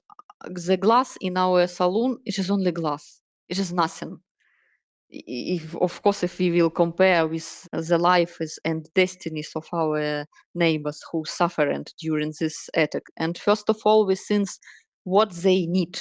the 0.46 0.78
glass 0.78 1.18
in 1.22 1.38
our 1.38 1.68
saloon 1.68 2.18
it 2.26 2.38
is 2.40 2.50
only 2.52 2.72
glass. 2.72 3.22
It 3.50 3.60
is 3.60 3.74
nothing 3.74 4.20
if 5.10 5.76
of 5.78 6.02
course 6.02 6.24
if 6.24 6.38
we 6.40 6.52
will 6.52 6.70
compare 6.70 7.28
with 7.28 7.68
the 7.72 7.98
lives 7.98 8.60
and 8.66 8.90
destinies 8.94 9.52
of 9.56 9.68
our 9.74 10.26
neighbors 10.54 11.04
who 11.12 11.24
suffered 11.26 11.92
during 12.00 12.34
this 12.40 12.70
attack. 12.74 13.04
And 13.18 13.38
first 13.38 13.70
of 13.70 13.78
all 13.86 14.06
we 14.06 14.16
think 14.16 14.50
what 15.04 15.32
they 15.32 15.66
need 15.66 16.00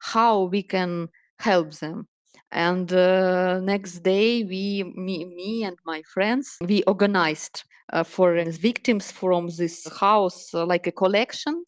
how 0.00 0.44
we 0.44 0.62
can 0.62 1.08
help 1.38 1.72
them. 1.74 2.06
And 2.50 2.90
uh, 2.92 3.60
next 3.60 4.00
day 4.00 4.44
we 4.44 4.84
me, 4.96 5.24
me 5.26 5.64
and 5.64 5.76
my 5.84 6.02
friends 6.14 6.56
we 6.62 6.82
organized 6.84 7.64
uh, 7.92 8.04
for 8.04 8.42
victims 8.44 9.12
from 9.12 9.48
this 9.48 9.86
house 10.00 10.54
uh, 10.54 10.64
like 10.64 10.86
a 10.86 10.92
collection 10.92 11.64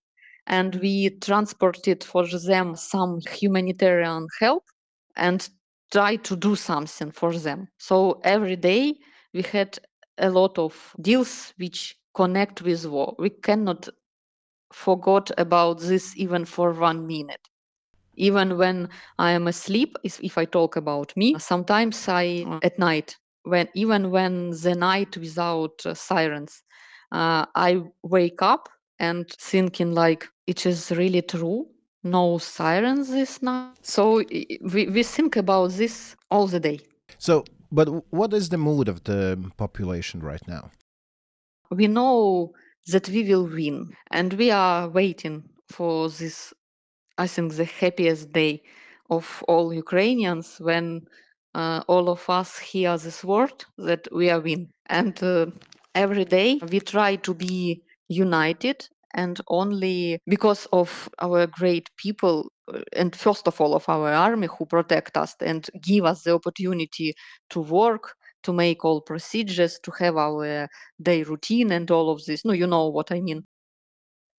and 0.46 0.74
we 0.76 1.10
transported 1.20 2.02
for 2.02 2.26
them 2.26 2.76
some 2.76 3.20
humanitarian 3.30 4.26
help. 4.40 4.64
And 5.16 5.48
try 5.90 6.16
to 6.16 6.36
do 6.36 6.54
something 6.56 7.10
for 7.10 7.32
them. 7.34 7.68
So 7.78 8.20
every 8.24 8.56
day 8.56 8.94
we 9.34 9.42
had 9.42 9.78
a 10.18 10.30
lot 10.30 10.58
of 10.58 10.94
deals 11.00 11.52
which 11.56 11.96
connect 12.14 12.62
with 12.62 12.86
war. 12.86 13.14
We 13.18 13.30
cannot 13.30 13.88
forget 14.72 15.30
about 15.38 15.80
this 15.80 16.16
even 16.16 16.44
for 16.44 16.72
one 16.72 17.06
minute. 17.06 17.48
Even 18.16 18.58
when 18.58 18.88
I 19.18 19.32
am 19.32 19.46
asleep, 19.48 19.96
if 20.04 20.36
I 20.36 20.44
talk 20.44 20.76
about 20.76 21.16
me, 21.16 21.36
sometimes 21.38 22.08
I 22.08 22.44
at 22.62 22.78
night 22.78 23.16
when 23.44 23.68
even 23.74 24.10
when 24.10 24.50
the 24.50 24.74
night 24.74 25.16
without 25.16 25.84
uh, 25.86 25.94
sirens, 25.94 26.62
uh, 27.12 27.46
I 27.54 27.82
wake 28.02 28.42
up 28.42 28.68
and 28.98 29.28
thinking 29.30 29.92
like 29.92 30.28
it 30.46 30.66
is 30.66 30.90
really 30.90 31.22
true 31.22 31.66
no 32.02 32.38
sirens 32.38 33.10
this 33.10 33.42
night. 33.42 33.76
So 33.82 34.22
we, 34.72 34.86
we 34.86 35.02
think 35.02 35.36
about 35.36 35.72
this 35.72 36.16
all 36.30 36.46
the 36.46 36.60
day. 36.60 36.80
So, 37.18 37.44
but 37.70 37.88
what 38.12 38.32
is 38.32 38.48
the 38.48 38.58
mood 38.58 38.88
of 38.88 39.04
the 39.04 39.38
population 39.56 40.20
right 40.20 40.46
now? 40.48 40.70
We 41.70 41.86
know 41.86 42.52
that 42.88 43.08
we 43.08 43.22
will 43.24 43.46
win, 43.46 43.94
and 44.10 44.32
we 44.34 44.50
are 44.50 44.88
waiting 44.88 45.48
for 45.68 46.08
this. 46.08 46.52
I 47.18 47.26
think 47.26 47.54
the 47.54 47.66
happiest 47.66 48.32
day 48.32 48.62
of 49.10 49.44
all 49.46 49.72
Ukrainians 49.72 50.56
when 50.58 51.02
uh, 51.54 51.82
all 51.86 52.08
of 52.08 52.28
us 52.30 52.58
hear 52.58 52.96
this 52.96 53.22
word 53.24 53.64
that 53.78 54.08
we 54.12 54.30
are 54.30 54.40
win. 54.40 54.70
And 54.86 55.20
uh, 55.22 55.46
every 55.94 56.24
day 56.24 56.60
we 56.70 56.80
try 56.80 57.16
to 57.16 57.34
be 57.34 57.82
united 58.08 58.88
and 59.14 59.40
only 59.48 60.18
because 60.26 60.66
of 60.72 61.08
our 61.20 61.46
great 61.46 61.88
people 61.96 62.50
uh, 62.72 62.80
and 62.94 63.16
first 63.16 63.46
of 63.48 63.60
all 63.60 63.74
of 63.74 63.88
our 63.88 64.12
army 64.12 64.48
who 64.58 64.66
protect 64.66 65.16
us 65.16 65.34
and 65.40 65.68
give 65.82 66.04
us 66.04 66.22
the 66.22 66.34
opportunity 66.34 67.14
to 67.50 67.60
work 67.60 68.14
to 68.42 68.52
make 68.52 68.84
all 68.84 69.00
procedures 69.00 69.78
to 69.82 69.90
have 69.92 70.16
our 70.16 70.68
day 71.02 71.22
routine 71.22 71.72
and 71.72 71.90
all 71.90 72.10
of 72.10 72.24
this. 72.26 72.44
No 72.44 72.52
you 72.52 72.66
know 72.66 72.88
what 72.88 73.12
i 73.12 73.20
mean. 73.20 73.44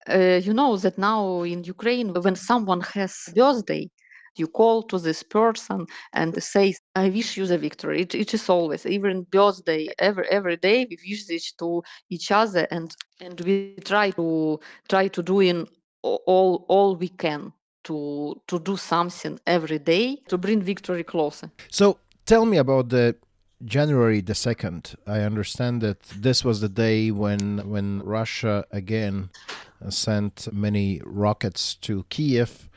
Uh, 0.08 0.40
you 0.42 0.52
know 0.52 0.76
that 0.76 0.98
now 0.98 1.42
in 1.42 1.62
ukraine 1.64 2.12
when 2.22 2.34
someone 2.34 2.80
has 2.80 3.28
birthday 3.36 3.88
you 4.36 4.46
call 4.46 4.82
to 4.82 4.98
this 4.98 5.22
person 5.22 5.86
and 6.12 6.42
say 6.42 6.74
i 6.96 7.08
wish 7.08 7.36
you 7.36 7.46
the 7.46 7.58
victory. 7.58 8.02
It, 8.02 8.14
it 8.14 8.34
is 8.34 8.48
always 8.48 8.86
even 8.86 9.22
birthday 9.24 9.88
every 9.98 10.26
every 10.30 10.56
day 10.56 10.86
we 10.88 10.96
wish 11.08 11.26
this 11.26 11.52
to 11.52 11.82
each 12.10 12.30
other 12.30 12.66
and 12.70 12.94
and 13.20 13.40
we 13.40 13.76
try 13.84 14.10
to 14.10 14.60
try 14.88 15.08
to 15.08 15.22
do 15.22 15.40
in 15.40 15.66
all 16.02 16.64
all 16.68 16.96
we 16.96 17.08
can 17.08 17.52
to 17.84 18.40
to 18.46 18.58
do 18.58 18.76
something 18.76 19.38
every 19.46 19.78
day 19.78 20.18
to 20.28 20.38
bring 20.38 20.62
victory 20.62 21.04
closer. 21.04 21.50
So 21.70 21.98
tell 22.26 22.46
me 22.46 22.58
about 22.58 22.88
the 22.88 23.16
January 23.64 24.20
the 24.20 24.32
2nd. 24.32 24.96
I 25.06 25.20
understand 25.20 25.82
that 25.82 26.00
this 26.00 26.44
was 26.44 26.60
the 26.60 26.68
day 26.68 27.10
when 27.10 27.58
when 27.68 28.00
Russia 28.00 28.64
again 28.70 29.30
uh, 29.84 29.90
sent 29.90 30.48
many 30.52 31.00
rockets 31.04 31.74
to 31.76 32.04
Kiev 32.08 32.68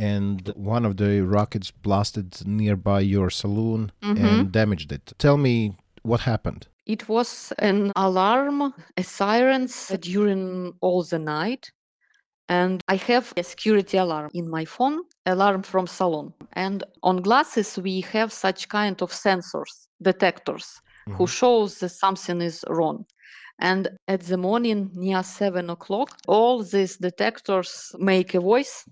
and 0.00 0.48
one 0.56 0.86
of 0.86 0.96
the 0.96 1.20
rockets 1.20 1.70
blasted 1.70 2.46
nearby 2.46 3.00
your 3.00 3.28
saloon 3.28 3.92
mm-hmm. 4.02 4.24
and 4.24 4.50
damaged 4.50 4.90
it. 4.92 5.12
Tell 5.18 5.36
me 5.36 5.76
what 6.02 6.20
happened. 6.20 6.66
It 6.86 7.06
was 7.06 7.52
an 7.58 7.92
alarm, 7.94 8.72
a 8.96 9.02
sirens 9.02 9.88
during 10.00 10.72
all 10.80 11.02
the 11.02 11.18
night. 11.18 11.70
And 12.48 12.82
I 12.88 12.96
have 12.96 13.32
a 13.36 13.44
security 13.44 13.98
alarm 13.98 14.30
in 14.32 14.48
my 14.48 14.64
phone, 14.64 15.02
alarm 15.26 15.62
from 15.62 15.86
salon. 15.86 16.32
And 16.54 16.82
on 17.02 17.18
glasses, 17.18 17.78
we 17.78 18.00
have 18.12 18.32
such 18.32 18.70
kind 18.70 19.00
of 19.02 19.12
sensors, 19.12 19.86
detectors, 20.00 20.80
who 21.06 21.12
mm-hmm. 21.12 21.24
shows 21.26 21.78
that 21.80 21.90
something 21.90 22.40
is 22.40 22.64
wrong. 22.68 23.04
And 23.60 23.90
at 24.08 24.22
the 24.22 24.38
morning, 24.38 24.90
near 24.94 25.22
seven 25.22 25.68
o'clock, 25.68 26.16
all 26.26 26.62
these 26.62 26.96
detectors 26.96 27.94
make 27.98 28.34
a 28.34 28.40
voice 28.40 28.86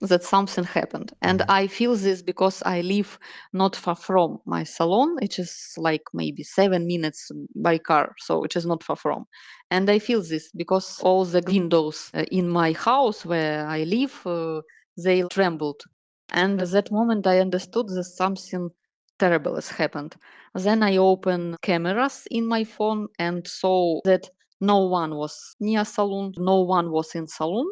that 0.00 0.22
something 0.22 0.64
happened. 0.64 1.12
And 1.22 1.42
I 1.48 1.66
feel 1.66 1.96
this 1.96 2.22
because 2.22 2.62
I 2.64 2.80
live 2.82 3.18
not 3.52 3.74
far 3.74 3.96
from 3.96 4.38
my 4.46 4.64
salon. 4.64 5.16
It 5.20 5.38
is 5.38 5.72
like 5.76 6.02
maybe 6.14 6.42
seven 6.44 6.86
minutes 6.86 7.30
by 7.56 7.78
car, 7.78 8.14
so 8.18 8.44
it 8.44 8.56
is 8.56 8.64
not 8.66 8.84
far 8.84 8.96
from. 8.96 9.26
And 9.70 9.90
I 9.90 9.98
feel 9.98 10.22
this 10.22 10.50
because 10.52 11.00
all 11.00 11.24
the 11.24 11.42
windows 11.46 12.10
uh, 12.14 12.24
in 12.30 12.48
my 12.48 12.72
house 12.72 13.24
where 13.24 13.66
I 13.66 13.84
live, 13.84 14.26
uh, 14.26 14.62
they 14.96 15.22
trembled. 15.30 15.82
And 16.30 16.60
at 16.60 16.70
that 16.70 16.92
moment, 16.92 17.26
I 17.26 17.40
understood 17.40 17.88
that 17.88 18.04
something 18.04 18.70
terrible 19.18 19.56
has 19.56 19.68
happened. 19.68 20.14
Then 20.54 20.82
I 20.82 20.96
opened 20.96 21.56
cameras 21.62 22.26
in 22.30 22.46
my 22.46 22.64
phone 22.64 23.08
and 23.18 23.46
saw 23.46 24.00
that 24.04 24.28
no 24.60 24.86
one 24.86 25.16
was 25.16 25.56
near 25.60 25.84
salon, 25.84 26.32
no 26.36 26.60
one 26.60 26.90
was 26.90 27.14
in 27.14 27.26
saloon 27.26 27.68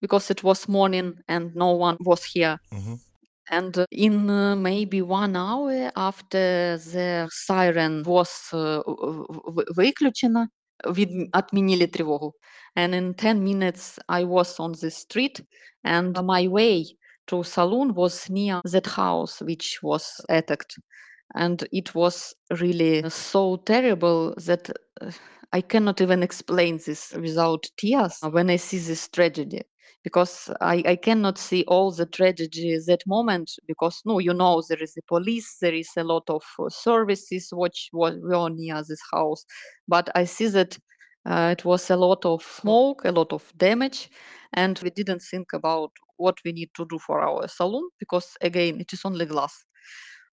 because 0.00 0.30
it 0.30 0.42
was 0.42 0.68
morning 0.68 1.14
and 1.28 1.54
no 1.54 1.72
one 1.72 1.96
was 2.00 2.24
here. 2.24 2.58
And 3.50 3.76
uh, 3.76 3.86
in 3.90 4.30
uh, 4.30 4.56
maybe 4.56 5.02
one 5.02 5.36
hour 5.36 5.90
after 5.96 6.76
the 6.78 7.28
siren 7.30 8.02
was 8.04 8.30
uh, 8.52 8.82
в- 8.86 9.26
в- 9.54 9.74
выключена, 9.76 10.48
від- 10.86 11.28
отменили 11.32 11.86
тревогу. 11.86 12.32
And 12.76 12.94
in 12.94 13.14
10 13.14 13.42
minutes 13.44 13.98
I 14.08 14.24
was 14.24 14.58
on 14.58 14.72
the 14.72 14.90
street 14.90 15.40
and 15.84 16.16
my 16.24 16.48
way 16.48 16.84
to 17.28 17.42
saloon 17.44 17.94
was 17.94 18.28
near 18.30 18.60
that 18.64 18.86
house 18.86 19.40
which 19.40 19.78
was 19.82 20.20
attacked. 20.28 20.78
And 21.34 21.66
it 21.72 21.94
was 21.94 22.34
really 22.60 23.08
so 23.10 23.56
terrible 23.56 24.34
that 24.46 24.70
uh, 25.00 25.10
I 25.52 25.60
cannot 25.62 26.00
even 26.00 26.22
explain 26.22 26.78
this 26.78 27.12
without 27.12 27.66
tears 27.76 28.18
when 28.30 28.50
I 28.50 28.56
see 28.56 28.78
this 28.78 29.08
tragedy 29.08 29.62
because 30.07 30.49
I, 30.61 30.81
I 30.85 30.95
cannot 30.95 31.37
see 31.37 31.65
all 31.67 31.91
the 31.91 32.05
tragedy 32.05 32.79
that 32.87 33.01
moment 33.05 33.51
because 33.67 34.01
no 34.05 34.19
you 34.19 34.33
know 34.33 34.63
there 34.69 34.81
is 34.81 34.93
the 34.93 35.01
police 35.01 35.57
there 35.59 35.73
is 35.73 35.89
a 35.97 36.03
lot 36.05 36.23
of 36.29 36.43
uh, 36.57 36.69
services 36.69 37.49
which 37.51 37.89
were 37.91 38.49
near 38.49 38.81
this 38.87 39.01
house. 39.11 39.43
But 39.85 40.09
I 40.15 40.23
see 40.23 40.47
that 40.47 40.77
uh, 41.25 41.49
it 41.57 41.65
was 41.65 41.89
a 41.89 41.97
lot 41.97 42.23
of 42.23 42.41
smoke 42.41 43.01
a 43.03 43.11
lot 43.11 43.33
of 43.33 43.51
damage 43.57 44.09
and 44.53 44.79
we 44.81 44.91
didn't 44.91 45.23
think 45.29 45.51
about 45.51 45.91
what 46.15 46.37
we 46.45 46.53
need 46.53 46.69
to 46.77 46.85
do 46.89 46.97
for 46.99 47.19
our 47.19 47.45
saloon 47.49 47.89
because 47.99 48.37
again 48.39 48.79
it 48.79 48.93
is 48.93 49.01
only 49.03 49.25
glass. 49.25 49.65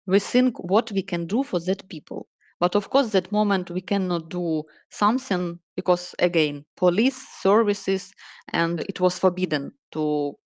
We 0.07 0.21
think 0.21 0.57
what 0.63 0.93
we 0.93 1.03
can 1.03 1.27
do 1.27 1.43
for 1.43 1.59
that 1.67 1.89
people 1.89 2.29
but 2.61 2.75
of 2.75 2.91
course 2.91 3.11
that 3.11 3.31
moment 3.33 3.71
we 3.71 3.81
cannot 3.81 4.29
do 4.29 4.63
something 4.91 5.59
because 5.77 6.15
again 6.19 6.65
police 6.77 7.17
services 7.43 8.13
and 8.53 8.81
it 8.89 9.01
was 9.01 9.19
forbidden 9.19 9.73
to 9.93 10.37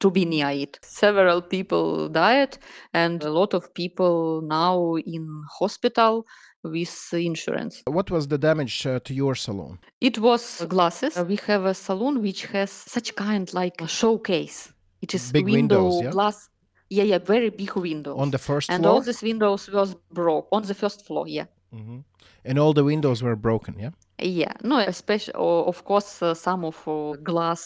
to 0.00 0.10
be 0.10 0.24
near 0.24 0.50
it. 0.50 0.78
Several 0.82 1.40
people 1.42 2.08
died 2.08 2.58
and 2.94 3.22
a 3.22 3.30
lot 3.30 3.54
of 3.54 3.72
people 3.74 4.42
now 4.42 4.96
in 4.96 5.42
hospital 5.58 6.26
with 6.64 7.08
insurance. 7.12 7.82
What 7.86 8.10
was 8.10 8.28
the 8.28 8.38
damage 8.38 8.86
uh, 8.86 9.00
to 9.00 9.14
your 9.14 9.34
salon? 9.34 9.78
it 10.00 10.18
was 10.18 10.64
glasses. 10.68 11.16
We 11.18 11.36
have 11.46 11.64
a 11.64 11.74
salon 11.74 12.22
which 12.22 12.46
has 12.46 12.70
such 12.70 13.14
kind 13.14 13.52
like 13.52 13.80
a 13.80 13.88
showcase. 13.88 14.72
It 15.00 15.14
is 15.14 15.32
Big 15.32 15.44
window 15.46 15.82
windows, 15.84 16.02
yeah? 16.04 16.10
glass 16.10 16.48
yeah 16.96 17.06
yeah 17.12 17.18
very 17.34 17.50
big 17.50 17.72
windows 17.76 18.18
On 18.20 18.30
the 18.30 18.38
first 18.38 18.70
and 18.70 18.82
floor? 18.82 18.94
all 18.94 19.00
these 19.02 19.22
windows 19.30 19.68
was 19.70 19.94
broke 20.10 20.46
on 20.52 20.62
the 20.70 20.74
first 20.74 21.06
floor 21.06 21.26
yeah 21.28 21.46
Mhm. 21.74 22.04
And 22.44 22.58
all 22.58 22.74
the 22.74 22.84
windows 22.84 23.22
were 23.22 23.36
broken, 23.36 23.74
yeah? 23.78 23.92
yeah 24.18 24.52
no 24.62 24.78
especially 24.78 25.34
of 25.70 25.78
course 25.84 26.22
uh, 26.22 26.34
some 26.34 26.64
of 26.66 26.76
uh, 26.86 27.16
glass 27.30 27.62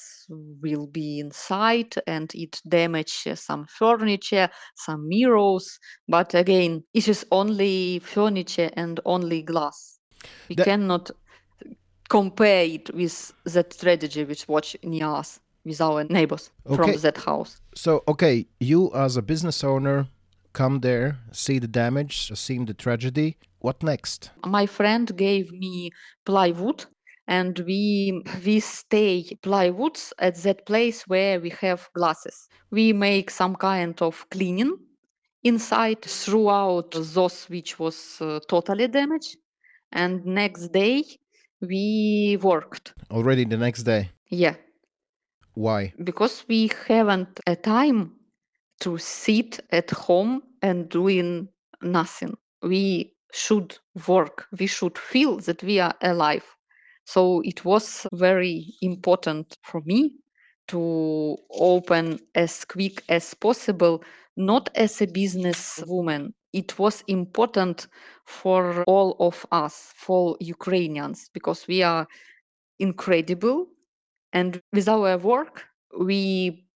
will 0.62 0.86
be 0.86 1.18
inside 1.18 1.92
and 2.06 2.28
it 2.34 2.60
damage 2.68 3.26
uh, 3.26 3.34
some 3.34 3.66
furniture 3.78 4.48
some 4.86 5.00
mirrors 5.08 5.78
but 6.08 6.34
again 6.34 6.82
it 6.94 7.08
is 7.08 7.26
only 7.30 7.98
furniture 8.14 8.70
and 8.82 9.00
only 9.04 9.42
glass 9.42 9.98
we 10.48 10.54
That- 10.56 10.64
cannot 10.66 11.10
compare 12.08 12.64
it 12.64 12.94
with 12.94 13.32
that 13.54 13.70
tragedy 13.78 14.24
which 14.24 14.48
watch 14.48 14.76
near 14.82 15.08
us 15.20 15.40
with 15.66 15.80
our 15.80 16.04
neighbors 16.16 16.44
Okay. 16.66 16.76
from 16.76 17.00
that 17.02 17.18
house 17.28 17.52
So, 17.74 17.92
okay, 18.12 18.46
you 18.60 18.80
as 18.94 19.16
a 19.16 19.22
business 19.22 19.62
owner 19.64 20.06
come 20.52 20.80
there, 20.80 21.18
see 21.32 21.58
the 21.60 21.68
damage, 21.68 22.16
see 22.34 22.58
the 22.64 22.74
tragedy. 22.74 23.36
What 23.66 23.82
next? 23.82 24.30
my 24.58 24.66
friend 24.66 25.06
gave 25.16 25.46
me 25.52 25.90
plywood 26.24 26.80
and 27.28 27.58
we 27.66 27.82
we 28.46 28.60
stay 28.60 29.14
plywoods 29.42 30.12
at 30.26 30.34
that 30.44 30.58
place 30.66 30.98
where 31.12 31.40
we 31.44 31.50
have 31.60 31.80
glasses 31.98 32.36
we 32.70 32.92
make 32.92 33.28
some 33.30 33.54
kind 33.56 34.00
of 34.08 34.14
cleaning 34.30 34.72
inside 35.42 36.00
throughout 36.02 36.90
those 37.14 37.38
which 37.50 37.78
was 37.78 37.98
uh, 38.20 38.38
totally 38.48 38.88
damaged 38.88 39.36
and 39.92 40.24
next 40.24 40.68
day 40.72 41.02
we 41.60 42.38
worked 42.42 42.94
Already 43.10 43.44
the 43.44 43.56
next 43.56 43.82
day. 43.84 44.02
yeah 44.30 44.54
Why? 45.56 45.92
because 46.04 46.44
we 46.48 46.70
haven't 46.86 47.40
a 47.46 47.56
time 47.56 48.12
to 48.80 48.98
sit 48.98 49.60
at 49.72 49.90
home 49.90 50.42
and 50.62 50.88
doing 50.88 51.48
nothing. 51.82 52.36
We 52.62 53.14
should 53.32 53.78
work. 54.06 54.46
We 54.58 54.66
should 54.68 54.98
feel 54.98 55.38
that 55.38 55.62
we 55.64 55.80
are 55.80 55.94
alive. 56.02 56.44
So 57.06 57.40
it 57.44 57.64
was 57.64 58.06
very 58.12 58.74
important 58.82 59.56
for 59.62 59.80
me 59.84 60.16
to 60.68 61.36
open 61.50 62.20
as 62.34 62.64
quick 62.64 63.02
as 63.08 63.34
possible 63.34 64.02
not 64.36 64.68
as 64.74 65.00
a 65.00 65.06
business 65.06 65.82
woman 65.86 66.34
it 66.52 66.78
was 66.78 67.02
important 67.08 67.86
for 68.26 68.84
all 68.84 69.16
of 69.20 69.46
us 69.52 69.92
for 69.96 70.36
ukrainians 70.40 71.30
because 71.32 71.66
we 71.68 71.82
are 71.82 72.06
incredible 72.78 73.68
and 74.36 74.60
with 74.72 74.88
our 74.88 75.16
work 75.16 75.64
we 75.98 76.20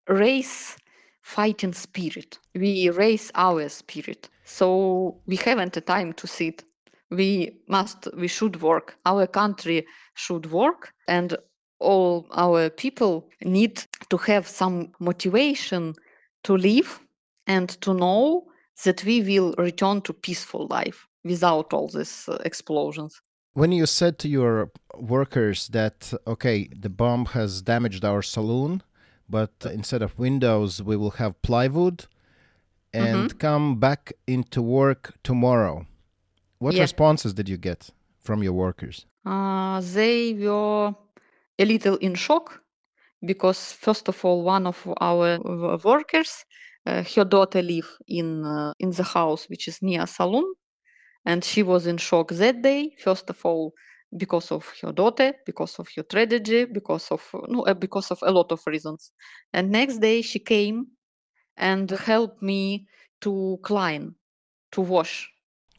raise 0.07 0.75
fighting 1.21 1.73
spirit. 1.73 2.39
We 2.55 2.89
raise 2.89 3.31
our 3.35 3.69
spirit. 3.69 4.29
So 4.45 5.21
we 5.27 5.35
haven't 5.35 5.73
the 5.73 5.81
time 5.81 6.13
to 6.13 6.27
sit. 6.27 6.63
We 7.11 7.61
must 7.67 8.07
we 8.15 8.27
should 8.27 8.61
work. 8.61 8.97
Our 9.05 9.27
country 9.27 9.85
should 10.15 10.51
work 10.51 10.93
and 11.07 11.37
all 11.79 12.27
our 12.31 12.69
people 12.69 13.29
need 13.43 13.83
to 14.09 14.17
have 14.17 14.47
some 14.47 14.91
motivation 14.99 15.93
to 16.43 16.57
live 16.57 16.99
and 17.47 17.69
to 17.81 17.93
know 17.93 18.45
that 18.85 19.03
we 19.03 19.21
will 19.21 19.53
return 19.57 20.01
to 20.01 20.13
peaceful 20.13 20.67
life 20.67 21.07
without 21.23 21.73
all 21.73 21.87
these 21.87 22.27
uh, 22.27 22.37
explosions 22.45 23.21
When 23.53 23.71
you 23.71 23.85
said 23.85 24.17
to 24.19 24.29
your 24.29 24.71
workers 24.95 25.67
that, 25.69 26.13
okay, 26.25 26.67
the 26.67 26.89
bomb 26.89 27.25
has 27.27 27.61
damaged 27.61 28.05
our 28.05 28.21
saloon, 28.21 28.81
but 29.29 29.51
instead 29.65 30.01
of 30.01 30.17
windows, 30.17 30.81
we 30.81 30.95
will 30.95 31.11
have 31.11 31.41
plywood 31.41 32.05
and 32.93 33.37
come 33.39 33.79
back 33.79 34.13
into 34.27 34.61
work 34.61 35.13
tomorrow, 35.23 35.85
what 36.59 36.73
Yeah. 36.75 36.81
responses 36.83 37.33
did 37.33 37.47
you 37.49 37.57
get 37.57 37.89
from 38.19 38.43
your 38.43 38.53
workers? 38.53 39.05
Uh, 39.25 39.81
they 39.81 40.33
were 40.33 40.95
a 41.59 41.65
little 41.65 41.97
in 41.97 42.15
shock 42.15 42.61
because, 43.25 43.73
first 43.73 44.07
of 44.09 44.23
all, 44.25 44.43
one 44.43 44.65
of 44.67 44.77
our 44.99 45.39
workers, 45.83 46.45
uh, 46.85 47.03
her 47.15 47.25
daughter 47.25 47.61
live 47.61 47.89
in 48.07 48.43
uh, 48.45 48.73
in 48.79 48.91
the 48.91 49.03
house 49.03 49.47
which 49.49 49.67
is 49.67 49.81
near 49.81 50.07
saloon, 50.07 50.47
and 51.24 51.44
she 51.44 51.62
was 51.62 51.86
in 51.86 51.96
shock 51.96 52.30
that 52.30 52.62
day. 52.62 52.96
First 53.02 53.30
of 53.30 53.44
all, 53.44 53.72
because 54.16 54.52
of 54.52 54.72
her 54.82 54.92
daughter, 54.92 55.34
because 55.44 55.78
of 55.78 55.88
her 55.96 56.02
tragedy, 56.02 56.64
because 56.64 57.08
of 57.10 57.22
uh, 57.34 57.40
no, 57.48 57.62
uh, 57.62 57.74
because 57.74 58.10
of 58.10 58.18
a 58.22 58.30
lot 58.30 58.52
of 58.52 58.60
reasons. 58.66 59.12
And 59.52 59.70
next 59.70 59.98
day 59.98 60.22
she 60.22 60.38
came 60.38 60.86
and 61.56 61.90
helped 61.90 62.42
me 62.42 62.86
to 63.22 63.58
clean, 63.62 64.14
to 64.72 64.80
wash 64.80 65.28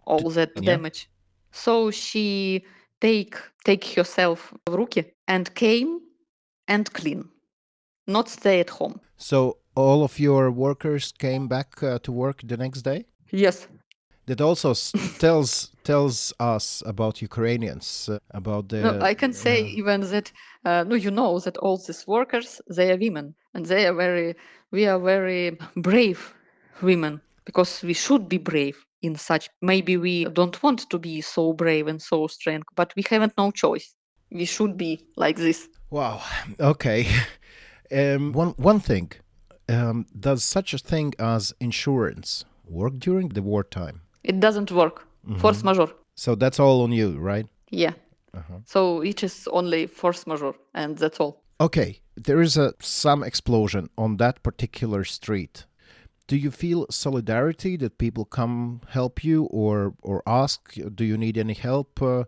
all 0.05 0.29
that 0.31 0.51
yeah. 0.55 0.61
damage. 0.61 1.09
So 1.51 1.91
she 1.91 2.65
take 2.99 3.35
take 3.63 3.85
herself 3.95 4.53
в 4.69 4.75
руки 4.75 5.05
and 5.27 5.53
came 5.55 5.99
and 6.67 6.91
clean, 6.93 7.29
not 8.05 8.29
stay 8.29 8.59
at 8.59 8.69
home. 8.69 8.99
So 9.17 9.57
all 9.75 10.03
of 10.03 10.19
your 10.19 10.51
workers 10.51 11.11
came 11.11 11.47
back 11.47 11.81
uh, 11.83 11.99
to 11.99 12.11
work 12.11 12.41
the 12.43 12.57
next 12.57 12.81
day? 12.81 13.05
Yes, 13.31 13.67
that 14.26 14.40
also 14.40 14.74
tells 15.18 15.70
tells 15.84 16.32
us 16.38 16.82
about 16.86 17.22
Ukrainians, 17.22 18.08
uh, 18.08 18.18
about 18.30 18.68
the. 18.68 18.82
no, 18.82 19.00
I 19.00 19.14
can 19.14 19.32
say 19.32 19.64
even 19.64 20.00
that. 20.00 20.32
Uh, 20.64 20.84
no, 20.84 20.94
you 20.94 21.10
know 21.10 21.40
that 21.40 21.56
all 21.58 21.76
these 21.76 22.06
workers 22.06 22.60
they 22.68 22.92
are 22.92 22.96
women, 22.98 23.34
and 23.54 23.66
they 23.66 23.86
are 23.86 23.94
very. 23.94 24.36
We 24.70 24.86
are 24.86 24.98
very 24.98 25.58
brave 25.76 26.34
women 26.82 27.20
because 27.44 27.82
we 27.82 27.94
should 27.94 28.28
be 28.28 28.38
brave 28.38 28.76
in 29.02 29.16
such. 29.16 29.50
Maybe 29.60 29.96
we 29.96 30.24
don't 30.26 30.62
want 30.62 30.88
to 30.90 30.98
be 30.98 31.20
so 31.20 31.52
brave 31.52 31.88
and 31.88 32.00
so 32.00 32.28
strong, 32.28 32.62
but 32.76 32.92
we 32.96 33.02
haven't 33.10 33.34
no 33.36 33.50
choice. 33.50 33.94
We 34.30 34.44
should 34.44 34.76
be 34.76 35.00
like 35.16 35.36
this. 35.36 35.68
Wow. 35.90 36.22
Okay. 36.60 37.06
Um, 37.90 38.32
one 38.32 38.54
one 38.56 38.80
thing. 38.80 39.10
Um, 39.68 40.06
does 40.18 40.44
such 40.44 40.74
a 40.74 40.78
thing 40.78 41.14
as 41.18 41.52
insurance 41.60 42.44
work 42.64 42.98
during 42.98 43.28
the 43.30 43.42
wartime? 43.42 44.01
It 44.24 44.40
doesn't 44.40 44.70
work. 44.70 45.06
Force 45.38 45.62
majeure. 45.64 45.90
So 46.16 46.34
that's 46.34 46.60
all 46.60 46.82
on 46.82 46.92
you, 46.92 47.18
right? 47.18 47.46
Yeah. 47.70 47.92
So 48.64 49.02
it 49.02 49.22
is 49.22 49.48
only 49.52 49.86
force 49.86 50.26
majeure, 50.26 50.54
and 50.74 50.98
that's 50.98 51.20
all. 51.20 51.42
Okay. 51.60 52.00
There 52.16 52.42
is 52.42 52.56
a 52.56 52.72
some 52.80 53.22
explosion 53.26 53.88
on 53.96 54.16
that 54.18 54.42
particular 54.42 55.04
street. 55.04 55.66
Do 56.28 56.36
you 56.36 56.50
feel 56.50 56.86
solidarity 56.90 57.76
that 57.78 57.98
people 57.98 58.24
come 58.24 58.80
help 58.88 59.24
you 59.24 59.44
or 59.50 59.94
or 60.02 60.22
ask? 60.26 60.74
Do 60.94 61.04
you 61.04 61.16
need 61.16 61.36
any 61.38 61.54
help? 61.54 62.02
Uh, 62.02 62.24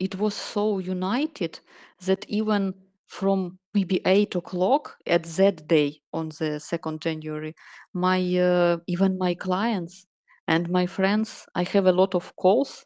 It 0.00 0.14
was 0.18 0.34
so 0.34 0.78
united 0.78 1.60
that 2.06 2.24
even 2.28 2.74
from 3.06 3.58
maybe 3.72 4.00
eight 4.04 4.34
o'clock 4.34 4.96
at 5.06 5.22
that 5.36 5.68
day 5.68 6.00
on 6.12 6.28
the 6.38 6.58
second 6.60 7.00
January, 7.04 7.54
my 7.92 8.18
uh, 8.38 8.78
even 8.86 9.18
my 9.18 9.34
clients 9.34 10.05
and 10.48 10.68
my 10.70 10.86
friends, 10.86 11.46
I 11.54 11.64
have 11.64 11.86
a 11.86 11.92
lot 11.92 12.14
of 12.14 12.34
calls 12.36 12.84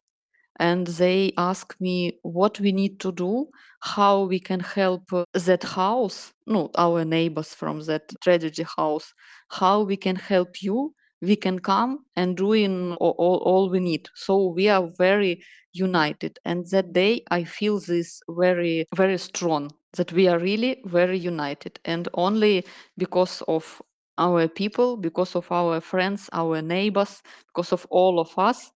and 0.58 0.86
they 0.86 1.32
ask 1.36 1.74
me 1.80 2.18
what 2.22 2.60
we 2.60 2.72
need 2.72 3.00
to 3.00 3.12
do 3.12 3.48
how 3.80 4.24
we 4.24 4.38
can 4.38 4.60
help 4.60 5.10
uh, 5.12 5.24
that 5.32 5.62
house 5.62 6.32
no 6.46 6.70
our 6.76 7.04
neighbors 7.04 7.54
from 7.54 7.80
that 7.86 8.02
tragedy 8.20 8.64
house 8.76 9.14
how 9.48 9.80
we 9.82 9.96
can 9.96 10.16
help 10.16 10.60
you 10.60 10.92
we 11.22 11.36
can 11.36 11.58
come 11.58 12.04
and 12.16 12.36
do 12.36 12.52
in 12.52 12.94
all, 12.94 13.14
all, 13.18 13.36
all 13.44 13.68
we 13.68 13.78
need. 13.78 14.08
So 14.14 14.46
we 14.46 14.68
are 14.68 14.88
very 14.98 15.42
united 15.72 16.38
and 16.44 16.66
that 16.70 16.92
day 16.92 17.22
i 17.30 17.44
feel 17.44 17.78
this 17.78 18.20
very 18.28 18.84
very 18.96 19.16
strong 19.16 19.70
that 19.94 20.12
we 20.12 20.28
are 20.28 20.38
really 20.38 20.80
very 20.86 21.18
united. 21.18 21.80
And 21.84 22.08
only 22.14 22.64
because 22.96 23.42
of 23.48 23.82
our 24.20 24.48
people 24.48 24.96
because 24.98 25.36
of 25.36 25.50
our 25.52 25.80
friends 25.80 26.30
our 26.32 26.62
neighbors 26.62 27.22
because 27.48 27.72
of 27.72 27.86
all 27.90 28.20
of 28.20 28.38
us 28.38 28.72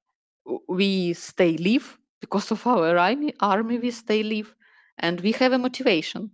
we 0.68 1.12
stay 1.14 1.56
live. 1.58 1.98
Because 2.20 2.50
of 2.52 2.66
our 2.66 2.96
army 2.98 3.34
army 3.40 3.78
we 3.78 3.90
stay 3.90 4.22
live. 4.22 4.54
And 4.98 5.20
we 5.20 5.32
have 5.32 5.52
a 5.52 5.58
motivation 5.58 6.30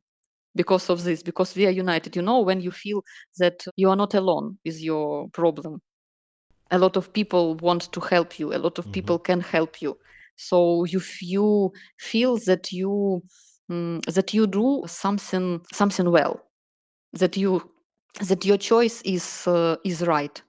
because 0.57 0.91
of 0.91 1.05
this 1.05 1.23
because 1.23 1.57
we 1.57 1.67
are 1.67 1.71
united. 1.71 2.17
You 2.17 2.23
know 2.23 2.41
when 2.41 2.61
you 2.61 2.71
feel 2.73 3.03
that 3.39 3.65
you 3.77 3.91
are 3.91 3.97
not 3.97 4.15
alone 4.15 4.59
with 4.65 4.81
your 4.81 5.29
problem. 5.31 5.81
A 6.71 6.79
lot 6.79 6.97
of 6.97 7.13
people 7.13 7.57
want 7.57 7.93
to 7.93 8.01
help 8.01 8.39
you. 8.41 8.55
A 8.55 8.59
lot 8.59 8.79
of 8.79 8.87
Mhm. 8.87 8.93
people 8.93 9.19
can 9.19 9.41
help 9.41 9.83
you. 9.83 9.99
So 10.37 10.85
if 10.87 11.23
you 11.23 11.73
feel 11.99 12.39
that 12.47 12.73
you 12.73 13.23
mm, 13.71 14.03
that 14.15 14.35
you 14.35 14.47
do 14.47 14.85
something 14.87 15.61
something 15.73 16.11
well 16.11 16.41
that 17.15 17.37
you 17.37 17.63
that 18.29 18.45
your 18.45 18.59
choice 18.59 19.03
is 19.03 19.47
uh, 19.47 19.77
is 19.85 20.03
right 20.03 20.43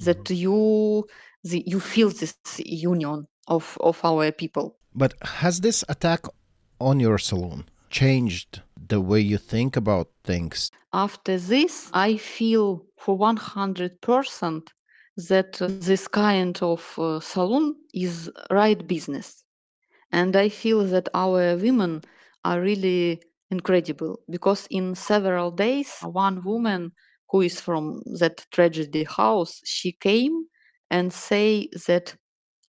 that 0.00 0.30
you 0.30 1.06
the, 1.44 1.62
you 1.66 1.80
feel 1.80 2.10
this 2.10 2.34
union 2.58 3.26
of 3.46 3.76
of 3.80 4.00
our 4.04 4.32
people. 4.32 4.76
But 4.94 5.14
has 5.22 5.60
this 5.60 5.84
attack 5.88 6.26
on 6.80 7.00
your 7.00 7.18
salon 7.18 7.64
changed 7.90 8.62
the 8.88 9.00
way 9.00 9.20
you 9.20 9.38
think 9.38 9.76
about 9.76 10.08
things? 10.24 10.70
after 10.92 11.36
this 11.38 11.90
i 11.92 12.16
feel 12.16 12.84
for 12.96 13.16
100% 13.18 14.68
that 15.28 15.60
uh, 15.60 15.68
this 15.80 16.08
kind 16.08 16.58
of 16.62 16.94
uh, 16.98 17.20
salon 17.20 17.74
is 17.92 18.30
right 18.50 18.86
business. 18.86 19.44
And 20.12 20.36
i 20.36 20.48
feel 20.48 20.84
that 20.84 21.08
our 21.14 21.56
women 21.56 22.02
are 22.44 22.60
really 22.60 23.20
incredible 23.50 24.20
because 24.30 24.66
in 24.70 24.94
several 24.94 25.50
days 25.50 25.90
one 26.02 26.42
woman 26.44 26.92
who 27.30 27.40
is 27.42 27.60
from 27.60 28.02
that 28.20 28.44
tragedy 28.52 29.04
house 29.04 29.60
she 29.64 29.92
came 29.92 30.44
and 30.90 31.12
say 31.12 31.68
that 31.86 32.14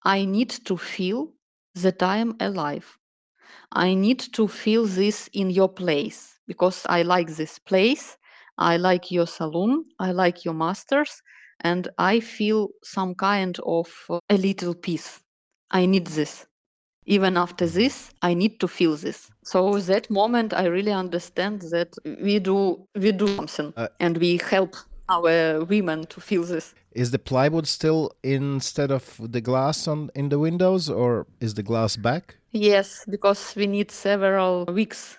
i 0.05 0.25
need 0.25 0.49
to 0.49 0.77
feel 0.77 1.33
that 1.75 2.01
i 2.03 2.17
am 2.17 2.35
alive 2.39 2.97
I 3.71 3.93
need 3.93 4.19
to 4.33 4.47
feel 4.47 4.85
this 4.85 5.29
in 5.33 5.49
your 5.49 5.69
place 5.69 6.39
because 6.47 6.85
I 6.87 7.03
like 7.03 7.29
this 7.35 7.59
place. 7.59 8.17
I 8.57 8.77
like 8.77 9.11
your 9.11 9.27
saloon. 9.27 9.85
I 9.99 10.11
like 10.11 10.45
your 10.45 10.53
masters. 10.53 11.21
And 11.61 11.89
I 11.97 12.19
feel 12.21 12.69
some 12.83 13.15
kind 13.15 13.57
of 13.65 13.89
uh, 14.09 14.19
a 14.29 14.37
little 14.37 14.75
peace. 14.75 15.21
I 15.71 15.85
need 15.85 16.07
this. 16.07 16.45
Even 17.09 17.37
after 17.37 17.65
this, 17.67 18.11
I 18.21 18.35
need 18.35 18.59
to 18.59 18.67
feel 18.67 18.95
this. 18.95 19.31
So 19.43 19.79
that 19.79 20.09
moment, 20.09 20.53
I 20.53 20.65
really 20.67 20.93
understand 20.93 21.61
that 21.71 21.89
we 22.23 22.39
do 22.39 22.85
we 22.93 23.11
do 23.11 23.27
something 23.35 23.73
Uh, 23.75 23.87
and 23.99 24.17
we 24.17 24.39
help 24.51 24.75
our 25.07 25.65
women 25.65 26.05
to 26.05 26.21
feel 26.21 26.43
this. 26.43 26.75
Is 26.91 27.09
the 27.09 27.17
plywood 27.19 27.67
still 27.67 28.11
instead 28.23 28.91
of 28.91 29.03
the 29.31 29.41
glass 29.41 29.87
on 29.87 30.09
in 30.13 30.29
the 30.29 30.37
windows, 30.37 30.89
or 30.89 31.25
is 31.39 31.53
the 31.53 31.63
glass 31.63 31.97
back? 31.97 32.37
Yes, 32.51 33.05
because 33.09 33.55
we 33.55 33.65
need 33.67 33.91
several 33.91 34.65
weeks. 34.65 35.17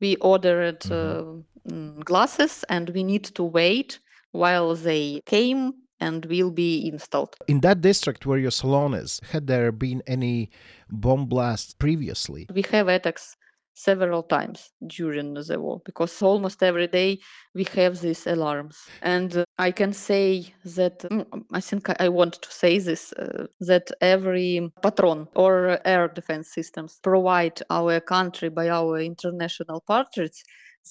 We 0.00 0.16
ordered 0.20 0.84
uh, 0.90 1.22
mm, 1.68 2.04
glasses 2.04 2.64
and 2.68 2.90
we 2.90 3.02
need 3.02 3.24
to 3.34 3.42
wait 3.42 4.00
while 4.32 4.74
they 4.76 5.20
came 5.26 5.72
and 6.02 6.24
will 6.26 6.50
be 6.50 6.88
installed. 6.92 7.36
In 7.46 7.60
that 7.60 7.80
district 7.80 8.26
where 8.26 8.38
your 8.38 8.50
salon 8.50 8.94
is, 8.94 9.20
had 9.32 9.46
there 9.46 9.72
been 9.72 10.02
any 10.06 10.50
bomb 10.90 11.26
blasts 11.26 11.74
previously? 11.74 12.46
We 12.52 12.62
have 12.72 12.88
attacks 12.88 13.36
several 13.74 14.22
times 14.22 14.70
during 14.86 15.34
the 15.34 15.58
war 15.58 15.80
because 15.84 16.22
almost 16.22 16.62
every 16.62 16.86
day 16.88 17.18
we 17.54 17.64
have 17.74 18.00
these 18.00 18.26
alarms. 18.26 18.76
And 19.00 19.36
uh, 19.36 19.44
I 19.58 19.70
can 19.70 19.92
say 19.92 20.52
that 20.76 20.98
mm, 21.00 21.24
I 21.52 21.60
think 21.60 21.88
I- 21.88 21.96
I 22.06 22.08
want 22.08 22.34
to 22.42 22.50
say 22.50 22.78
this 22.78 23.12
uh, 23.14 23.46
that 23.60 23.90
every 24.00 24.70
patron 24.82 25.28
or 25.34 25.78
air 25.84 26.08
defense 26.08 26.48
systems 26.52 26.98
provide 27.02 27.62
our 27.70 28.00
country 28.00 28.50
by 28.50 28.68
our 28.68 28.98
international 29.00 29.80
partners, 29.86 30.42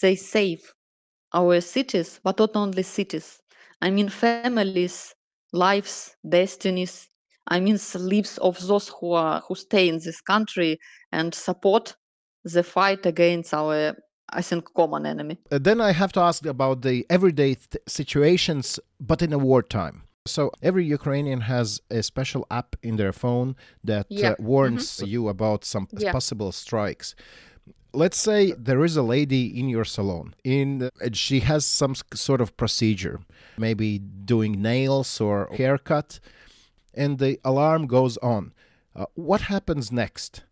they 0.02 0.16
save 0.16 0.74
our 1.34 1.62
cities, 1.62 2.20
but 2.24 2.40
not 2.40 2.56
only 2.56 2.84
cities. 2.84 3.41
I 3.82 3.90
mean, 3.90 4.10
families, 4.10 5.16
lives, 5.54 6.16
destinies. 6.28 7.08
I 7.48 7.60
mean, 7.60 7.80
lives 7.96 8.38
of 8.38 8.60
those 8.68 8.88
who 9.00 9.14
are 9.14 9.42
who 9.48 9.56
stay 9.56 9.90
in 9.90 9.96
this 10.00 10.22
country 10.22 10.80
and 11.12 11.34
support 11.34 11.96
the 12.44 12.64
fight 12.64 13.06
against 13.06 13.54
our, 13.54 13.96
I 14.30 14.42
think, 14.42 14.74
common 14.74 15.06
enemy. 15.06 15.38
Uh, 15.52 15.58
then 15.60 15.82
I 15.82 15.92
have 15.92 16.12
to 16.14 16.20
ask 16.22 16.46
about 16.46 16.82
the 16.82 17.06
everyday 17.10 17.56
th- 17.56 17.84
situations, 17.88 18.80
but 19.00 19.22
in 19.22 19.34
a 19.34 19.38
wartime. 19.38 20.04
So 20.28 20.52
every 20.62 20.86
Ukrainian 20.86 21.42
has 21.42 21.82
a 21.90 22.04
special 22.04 22.46
app 22.52 22.76
in 22.84 22.96
their 22.98 23.12
phone 23.14 23.56
that 23.84 24.06
Yeah. 24.10 24.32
uh, 24.32 24.36
warns 24.40 25.02
you 25.14 25.28
about 25.30 25.66
some 25.66 25.88
Yeah. 25.98 26.12
possible 26.12 26.52
strikes. 26.52 27.16
Let's 27.94 28.18
say 28.18 28.54
there 28.58 28.86
is 28.86 28.96
a 28.96 29.04
lady 29.04 29.60
in 29.60 29.68
your 29.68 29.84
salon. 29.84 30.34
In 30.44 30.90
she 31.12 31.42
has 31.42 31.66
some 31.66 31.96
sort 32.14 32.40
of 32.40 32.56
procedure, 32.56 33.20
maybe 33.58 34.00
doing 34.00 34.62
nails 34.62 35.20
or 35.20 35.50
haircut, 35.58 36.20
and 36.94 37.20
the 37.20 37.40
alarm 37.44 37.88
goes 37.88 38.18
on. 38.18 38.54
Uh, 38.96 39.06
what 39.16 39.42
happens 39.42 39.92
next? 39.92 40.44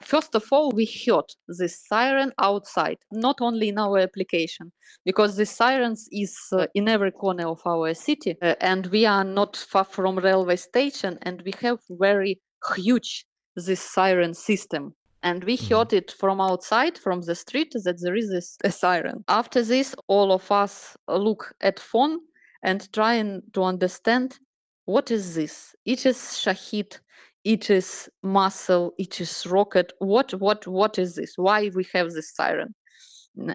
First 0.00 0.34
of 0.34 0.44
all, 0.52 0.70
we 0.72 0.84
heard 0.84 1.24
this 1.48 1.84
siren 1.88 2.32
outside, 2.38 2.98
not 3.10 3.40
only 3.40 3.68
in 3.68 3.78
our 3.78 3.98
application, 3.98 4.72
because 5.04 5.36
the 5.36 5.46
sirens 5.46 6.08
is 6.12 6.36
uh, 6.52 6.66
in 6.74 6.88
every 6.88 7.12
corner 7.12 7.48
of 7.48 7.60
our 7.66 7.94
city, 7.94 8.36
uh, 8.42 8.54
and 8.60 8.86
we 8.86 9.06
are 9.06 9.24
not 9.24 9.56
far 9.56 9.84
from 9.84 10.18
railway 10.18 10.56
station, 10.56 11.18
and 11.22 11.42
we 11.42 11.52
have 11.60 11.78
very 11.90 12.40
huge 12.76 13.26
this 13.56 13.80
siren 13.80 14.34
system. 14.34 14.94
And 15.22 15.44
we 15.44 15.56
mm-hmm. 15.56 15.74
heard 15.74 15.92
it 15.92 16.10
from 16.10 16.40
outside, 16.40 16.98
from 16.98 17.22
the 17.22 17.34
street, 17.34 17.72
that 17.84 18.00
there 18.02 18.16
is 18.16 18.30
this 18.30 18.56
a 18.64 18.72
siren. 18.72 19.24
After 19.28 19.62
this, 19.62 19.94
all 20.08 20.32
of 20.32 20.50
us 20.50 20.96
look 21.08 21.54
at 21.60 21.78
phone 21.78 22.18
and 22.62 22.92
trying 22.92 23.42
to 23.52 23.62
understand 23.62 24.38
what 24.84 25.10
is 25.10 25.34
this. 25.34 25.74
It 25.84 26.06
is 26.06 26.16
Shahed 26.38 26.98
it 27.44 27.70
is 27.70 28.08
muscle 28.22 28.94
it 28.98 29.20
is 29.20 29.46
rocket. 29.46 29.92
What 29.98 30.32
what 30.34 30.66
what 30.66 30.98
is 30.98 31.16
this? 31.16 31.34
Why 31.36 31.70
we 31.74 31.86
have 31.92 32.12
this 32.12 32.34
siren? 32.34 32.74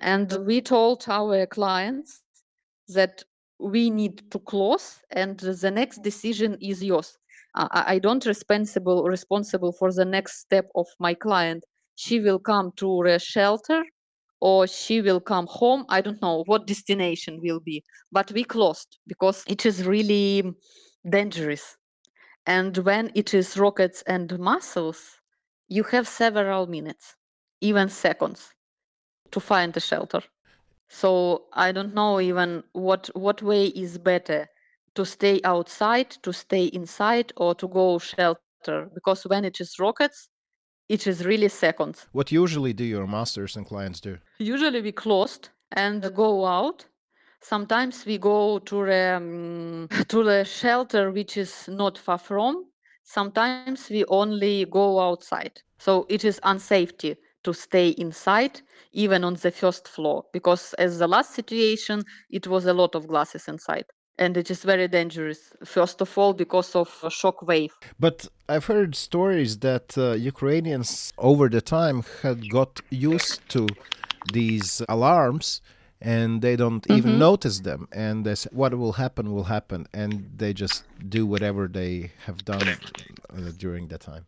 And 0.02 0.38
we 0.46 0.62
told 0.62 1.06
our 1.08 1.46
clients 1.46 2.22
that 2.90 3.24
we 3.60 3.90
need 3.90 4.30
to 4.32 4.40
close 4.40 5.00
and 5.12 5.40
the 5.40 5.72
next 5.72 6.04
decision 6.04 6.58
is 6.62 6.84
yours 6.84 7.18
i, 7.58 8.00
don't 8.00 8.26
responsible 8.26 9.04
responsible 9.04 9.72
for 9.72 9.92
the 9.92 10.06
next 10.06 10.40
step 10.40 10.70
of 10.76 10.88
my 11.00 11.14
client. 11.14 11.64
She 11.96 12.20
will 12.20 12.40
come 12.40 12.72
to 12.78 13.02
a 13.04 13.20
shelter 13.20 13.84
or 14.40 14.68
she 14.68 15.02
will 15.02 15.20
come 15.20 15.48
home. 15.48 15.86
I 15.90 16.02
don't 16.02 16.22
know 16.22 16.44
what 16.46 16.68
destination 16.68 17.40
will 17.42 17.60
be 17.60 17.84
but 18.12 18.32
we 18.32 18.44
closed 18.44 19.00
because 19.08 19.44
it 19.48 19.66
is 19.66 19.86
really 19.86 20.44
dangerous. 21.10 21.78
And 22.46 22.78
when 22.78 23.12
it 23.16 23.34
is 23.34 23.58
rockets 23.58 24.04
and 24.08 24.38
muscles, 24.40 25.20
you 25.68 25.84
have 25.84 26.08
several 26.08 26.68
minutes, 26.68 27.16
even 27.62 27.90
seconds, 27.90 28.54
to 29.32 29.40
find 29.40 29.76
a 29.76 29.82
shelter. 29.82 30.22
So 30.90 31.46
I 31.54 31.72
don't 31.74 31.94
know 31.94 32.22
even 32.22 32.64
what 32.72 33.10
what 33.14 33.42
way 33.42 33.66
is 33.68 33.98
better 33.98 34.48
to 34.98 35.06
stay 35.06 35.40
outside, 35.44 36.10
to 36.24 36.34
stay 36.34 36.66
inside, 36.66 37.32
or 37.38 37.54
to 37.54 37.68
go 37.68 38.00
shelter. 38.00 38.90
Because 38.96 39.22
when 39.32 39.46
it 39.46 39.62
is 39.62 39.78
rockets, 39.80 40.30
it 40.90 41.06
is 41.06 41.24
really 41.24 41.50
seconds. 41.50 42.08
What 42.14 42.32
usually 42.32 42.74
do 42.74 42.84
your 42.84 43.06
masters 43.06 43.56
and 43.58 43.66
clients 43.66 44.00
do? 44.02 44.18
Usually 44.40 44.82
we 44.82 44.92
closed 44.92 45.50
and 45.74 46.02
go 46.16 46.46
out. 46.46 46.88
Sometimes 47.42 48.06
we 48.08 48.18
go 48.18 48.58
to 48.58 48.86
the 48.86 49.18
um, 49.18 49.88
to 50.08 50.24
the 50.24 50.44
shelter 50.44 51.12
which 51.12 51.38
is 51.38 51.68
not 51.68 51.98
far 52.00 52.18
from. 52.18 52.66
Sometimes 53.04 53.90
we 53.90 54.04
only 54.06 54.66
go 54.66 55.00
outside. 55.00 55.62
So 55.78 56.08
it 56.10 56.26
is 56.26 56.40
unsafety 56.44 57.18
to 57.44 57.54
stay 57.54 57.90
inside, 57.90 58.62
even 58.94 59.24
on 59.24 59.36
the 59.36 59.52
first 59.52 59.88
floor, 59.88 60.26
because 60.34 60.74
as 60.74 60.98
the 60.98 61.08
last 61.08 61.36
situation, 61.36 62.04
it 62.30 62.48
was 62.48 62.66
a 62.66 62.74
lot 62.74 62.96
of 62.96 63.08
glasses 63.08 63.48
inside. 63.48 63.86
And 64.18 64.36
it 64.38 64.50
is 64.50 64.64
very 64.64 64.88
dangerous, 64.88 65.54
first 65.64 66.02
of 66.02 66.18
all, 66.18 66.34
because 66.34 66.76
of 66.76 66.90
a 67.04 67.10
shock 67.10 67.42
wave. 67.42 67.74
But 68.00 68.28
I've 68.50 68.66
heard 68.66 68.96
stories 68.96 69.60
that 69.60 69.98
uh, 69.98 70.12
Ukrainians 70.14 71.14
over 71.18 71.50
the 71.50 71.62
time 71.62 72.04
had 72.24 72.50
got 72.50 72.82
used 72.90 73.48
to 73.50 73.78
these 74.26 74.82
alarms 74.90 75.62
and 76.02 76.42
they 76.42 76.56
don't 76.56 76.86
even 76.88 77.14
Mhm. 77.14 77.20
notice 77.20 77.60
them 77.62 77.88
and 77.92 78.26
they 78.26 78.36
say 78.36 78.50
what 78.52 78.74
will 78.78 78.94
happen 78.94 79.32
will 79.34 79.46
happen 79.46 79.88
and 79.94 80.12
they 80.42 80.54
just 80.54 80.86
do 81.18 81.26
whatever 81.26 81.68
they 81.68 82.12
have 82.26 82.40
done 82.46 82.68
uh, 82.70 83.52
during 83.64 83.88
that 83.88 84.02
time 84.02 84.26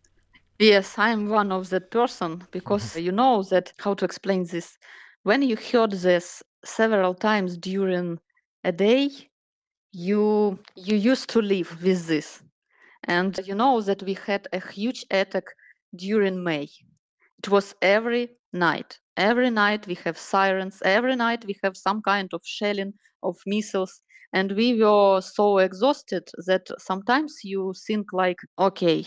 Yes, 0.60 0.98
I'm 0.98 1.30
one 1.30 1.52
of 1.52 1.70
that 1.70 1.90
person 1.92 2.44
because 2.52 2.96
you 2.96 3.12
know 3.12 3.44
that 3.44 3.74
how 3.80 3.94
to 3.96 4.06
explain 4.06 4.44
this. 4.46 4.78
When 5.24 5.42
you 5.42 5.56
heard 5.56 5.92
this 5.92 6.44
several 6.66 7.14
times 7.14 7.58
during 7.58 8.20
a 8.64 8.72
day, 8.72 9.29
you 9.92 10.60
you 10.76 10.96
used 10.96 11.30
to 11.32 11.42
live 11.42 11.82
with 11.84 12.08
this. 12.08 12.44
And 13.06 13.40
you 13.46 13.56
know 13.56 13.82
that 13.82 14.04
we 14.04 14.14
had 14.16 14.48
a 14.54 14.60
huge 14.60 15.06
attack 15.12 15.46
during 15.96 16.44
May. 16.44 16.70
It 17.40 17.50
was 17.50 17.76
every 17.82 18.38
night. 18.54 19.00
Every 19.18 19.50
night 19.50 19.88
we 19.88 19.96
have 20.06 20.18
sirens. 20.18 20.82
Every 20.84 21.16
night 21.16 21.46
we 21.46 21.58
have 21.64 21.78
some 21.78 22.02
kind 22.02 22.30
of 22.34 22.42
shelling 22.46 22.94
of 23.24 23.38
missiles. 23.46 24.02
And 24.34 24.52
we 24.54 24.82
were 24.82 25.22
so 25.22 25.58
exhausted 25.60 26.30
that 26.48 26.68
sometimes 26.80 27.40
you 27.44 27.74
think 27.88 28.14
like, 28.14 28.40
okay, 28.60 29.06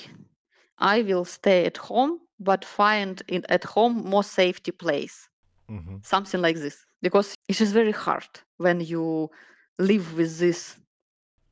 I 0.78 1.02
will 1.02 1.24
stay 1.24 1.64
at 1.66 1.76
home, 1.78 2.20
but 2.40 2.64
find 2.64 3.22
in 3.28 3.44
at 3.48 3.64
home 3.64 4.04
more 4.04 4.24
safety 4.24 4.72
place. 4.72 5.28
hmm 5.68 5.96
Something 6.02 6.40
like 6.42 6.56
this. 6.56 6.84
Because 7.02 7.34
it 7.48 7.60
is 7.60 7.72
very 7.72 7.92
hard 7.92 8.28
when 8.58 8.80
you 8.80 9.30
live 9.78 10.16
with 10.16 10.38
this 10.38 10.78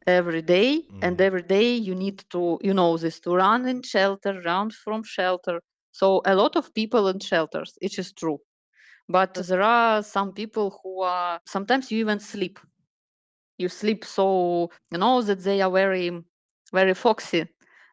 every 0.06 0.42
day 0.42 0.83
and 1.02 1.20
Mhm. 1.20 1.22
every 1.22 1.42
day 1.42 1.74
you 1.74 1.94
need 1.94 2.24
to 2.30 2.59
you 2.62 2.74
know 2.74 2.96
this 2.98 3.20
to 3.20 3.35
run 3.35 3.66
in 3.68 3.83
shelter 3.83 4.40
run 4.42 4.70
from 4.70 5.02
shelter. 5.02 5.61
So 5.92 6.22
a 6.26 6.35
lot 6.35 6.56
of 6.56 6.74
people 6.74 7.09
in 7.09 7.20
shelters 7.20 7.78
it 7.83 7.98
is 7.98 8.12
true. 8.12 8.38
But 9.09 9.35
there 9.35 9.62
are 9.62 10.02
some 10.02 10.33
people 10.33 10.80
who 10.83 11.02
are 11.02 11.40
sometimes 11.46 11.90
you 11.92 12.00
even 12.00 12.20
sleep. 12.20 12.59
You 13.59 13.68
sleep 13.68 14.04
so 14.04 14.70
you 14.90 14.98
know 14.98 15.22
that 15.22 15.40
they 15.44 15.61
are 15.62 15.70
very 15.70 16.11
very 16.72 16.94
foxy 16.94 17.46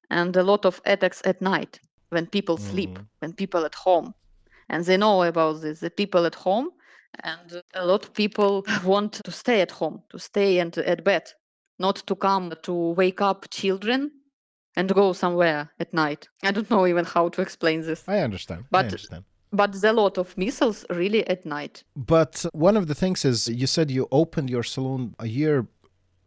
and 0.10 0.36
a 0.36 0.44
lot 0.44 0.66
of 0.66 0.82
attacks 0.86 1.22
at 1.26 1.42
night 1.42 1.80
when 2.10 2.28
people 2.28 2.58
sleep 2.58 2.98
Mhm. 2.98 3.08
when 3.20 3.34
people 3.34 3.66
at 3.66 3.76
home. 3.76 4.14
And 4.70 4.86
they 4.86 4.98
know 4.98 5.24
about 5.24 5.62
this. 5.62 5.82
The 5.82 5.92
people 5.92 6.26
at 6.26 6.36
home 6.36 6.72
and 7.24 7.62
a 7.74 7.86
lot 7.86 8.04
of 8.04 8.14
people 8.14 8.64
want 8.86 9.14
to 9.26 9.32
stay 9.32 9.62
at 9.62 9.72
home 9.72 10.02
to 10.10 10.20
stay 10.20 10.60
and 10.60 10.78
at 10.78 11.04
bed 11.04 11.24
not 11.80 11.96
to 12.08 12.16
come 12.16 12.54
to 12.64 12.74
wake 12.94 13.22
up 13.22 13.46
children 13.52 14.12
and 14.76 14.94
go 14.94 15.14
somewhere 15.14 15.72
at 15.80 15.94
night. 15.94 16.28
I 16.44 16.52
don't 16.52 16.70
know 16.70 16.88
even 16.88 17.06
how 17.06 17.30
to 17.30 17.42
explain 17.42 17.82
this. 17.82 18.04
I 18.08 18.20
understand. 18.22 18.62
I 18.66 18.68
But- 18.72 18.86
understand. 18.86 19.24
but 19.52 19.72
there's 19.72 19.84
a 19.84 19.94
lot 19.94 20.18
of 20.18 20.36
missiles 20.38 20.86
really 20.90 21.26
at 21.28 21.46
night. 21.46 21.84
But 21.96 22.46
one 22.54 22.76
of 22.78 22.88
the 22.88 22.96
things 22.96 23.26
is 23.26 23.48
you 23.48 23.68
said 23.68 23.92
you 23.92 24.08
opened 24.12 24.50
your 24.50 24.64
saloon 24.64 25.16
a 25.20 25.28
year 25.28 25.68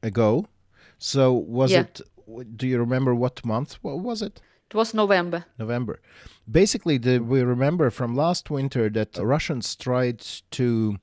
ago. 0.03 0.47
So 0.99 1.33
was 1.33 1.71
Yeah. 1.73 1.81
it 1.83 2.01
do 2.57 2.67
you 2.69 2.79
remember 2.79 3.13
what 3.15 3.45
month 3.45 3.79
was 3.83 4.23
it 4.23 4.41
it 4.71 4.75
was 4.77 4.95
november. 4.95 5.45
November. 5.59 6.01
Basically, 6.51 6.99
the, 6.99 7.19
we 7.19 7.43
remember 7.43 7.91
from 7.91 8.15
last 8.15 8.51
winter 8.51 8.89
that 8.91 9.19
Russians 9.19 9.77
tried 9.77 10.21
to 10.53 10.97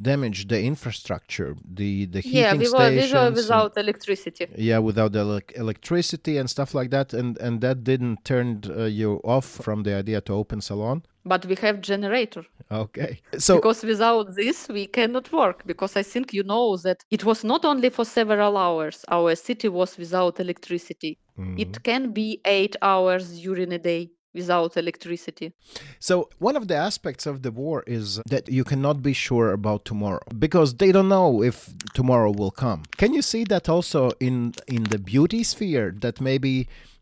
damage 0.00 0.46
the 0.46 0.62
infrastructure, 0.62 1.56
the 1.64 2.06
the 2.06 2.20
heating 2.20 2.40
yeah 2.40 2.52
we 2.54 2.68
were, 2.70 2.90
we 2.90 3.12
were 3.12 3.26
and- 3.26 3.34
without 3.36 3.76
electricity. 3.76 4.46
Yeah, 4.56 4.78
without 4.78 5.12
the 5.12 5.24
elec- 5.24 5.56
electricity 5.56 6.38
and 6.38 6.48
stuff 6.48 6.74
like 6.74 6.90
that, 6.90 7.12
and 7.12 7.36
and 7.38 7.60
that 7.60 7.82
didn't 7.84 8.24
turn 8.24 8.62
uh, 8.68 8.84
you 8.84 9.20
off 9.24 9.44
from 9.44 9.82
the 9.82 9.94
idea 9.94 10.20
to 10.22 10.32
open 10.32 10.60
salon. 10.60 11.02
but 11.24 11.44
we 11.46 11.56
have 11.56 11.80
generator. 11.80 12.44
Okay, 12.70 13.20
so 13.38 13.56
because 13.56 13.82
without 13.82 14.34
this 14.36 14.68
we 14.68 14.86
cannot 14.86 15.26
work 15.32 15.58
because 15.66 15.92
i 16.02 16.04
think 16.12 16.32
you 16.32 16.44
know 16.52 16.76
that 16.86 16.98
it 17.10 17.22
was 17.24 17.44
not 17.44 17.64
only 17.64 17.90
for 17.90 18.04
several 18.04 18.56
hours. 18.56 19.04
Our 19.08 19.34
city 19.34 19.68
was 19.68 19.98
without 19.98 20.34
electricity 20.40 21.18
Mhm. 21.38 21.58
it 21.64 21.82
can 21.82 22.12
be 22.12 22.40
eight 22.44 22.74
hours 22.82 23.40
during 23.40 23.72
a 23.72 23.78
day 23.78 24.10
without 24.34 24.76
electricity 24.76 25.52
So, 25.98 26.28
one 26.38 26.56
of 26.60 26.64
the 26.70 26.76
aspects 26.88 27.24
of 27.26 27.42
the 27.42 27.50
war 27.50 27.82
is 27.86 28.20
that 28.32 28.48
you 28.48 28.64
cannot 28.64 29.02
be 29.02 29.12
sure 29.12 29.48
about 29.52 29.84
tomorrow 29.84 30.26
because 30.46 30.74
they 30.80 30.92
don't 30.92 31.08
know 31.08 31.42
if 31.42 31.56
tomorrow 31.94 32.30
will 32.40 32.50
come. 32.50 32.80
Can 32.96 33.10
you 33.16 33.22
see 33.22 33.44
that 33.44 33.68
also 33.68 34.00
in 34.20 34.36
in 34.76 34.82
the 34.92 34.98
beauty 35.12 35.42
sphere 35.52 35.88
that 36.04 36.20
maybe 36.20 36.54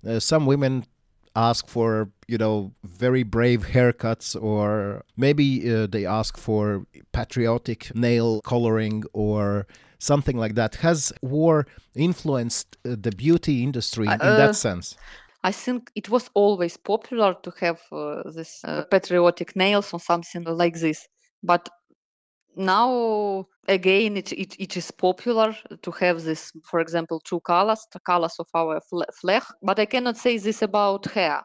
uh, 0.07 0.21
some 0.21 0.47
women 0.53 0.85
ask 1.51 1.69
for, 1.69 2.09
you 2.33 2.39
know, 2.39 2.73
very 2.83 3.23
brave 3.23 3.61
haircuts 3.75 4.35
or 4.51 5.03
maybe 5.17 5.47
uh, 5.71 5.87
they 5.87 6.07
ask 6.07 6.39
for 6.39 6.87
patriotic 7.13 7.95
nail 7.95 8.41
coloring 8.41 9.05
or 9.13 9.67
something 9.99 10.37
like 10.37 10.55
that. 10.55 10.77
Has 10.77 11.13
war 11.23 11.67
influenced 11.95 12.77
uh, 12.85 12.97
the 13.01 13.11
beauty 13.11 13.63
industry 13.63 14.07
in, 14.07 14.13
in 14.13 14.21
Uh, 14.21 14.37
that 14.37 14.57
sense? 14.57 14.97
I 15.45 15.53
think 15.53 15.91
it 15.95 16.09
was 16.09 16.31
always 16.35 16.77
popular 16.77 17.35
to 17.43 17.53
have 17.61 17.81
uh, 17.93 18.31
this 18.35 18.65
uh, 18.65 18.83
patriotic 18.91 19.55
nails 19.55 19.93
or 19.93 20.01
something 20.01 20.45
like 20.45 20.79
this. 20.81 21.07
But 21.43 21.69
now 22.57 23.47
again, 23.69 24.17
it, 24.17 24.33
it, 24.33 24.57
it 24.59 24.77
is 24.77 24.91
popular 24.91 25.55
to 25.83 25.91
have 26.01 26.23
this, 26.23 26.53
for 26.65 26.81
example, 26.81 27.21
two 27.21 27.41
colors, 27.41 27.87
the 27.93 28.01
colors 28.01 28.37
of 28.39 28.49
our 28.55 28.81
fla- 28.81 29.13
flag. 29.21 29.43
But 29.63 29.79
I 29.79 29.87
cannot 29.87 30.17
say 30.17 30.39
this 30.39 30.63
about 30.63 31.07
hair. 31.07 31.43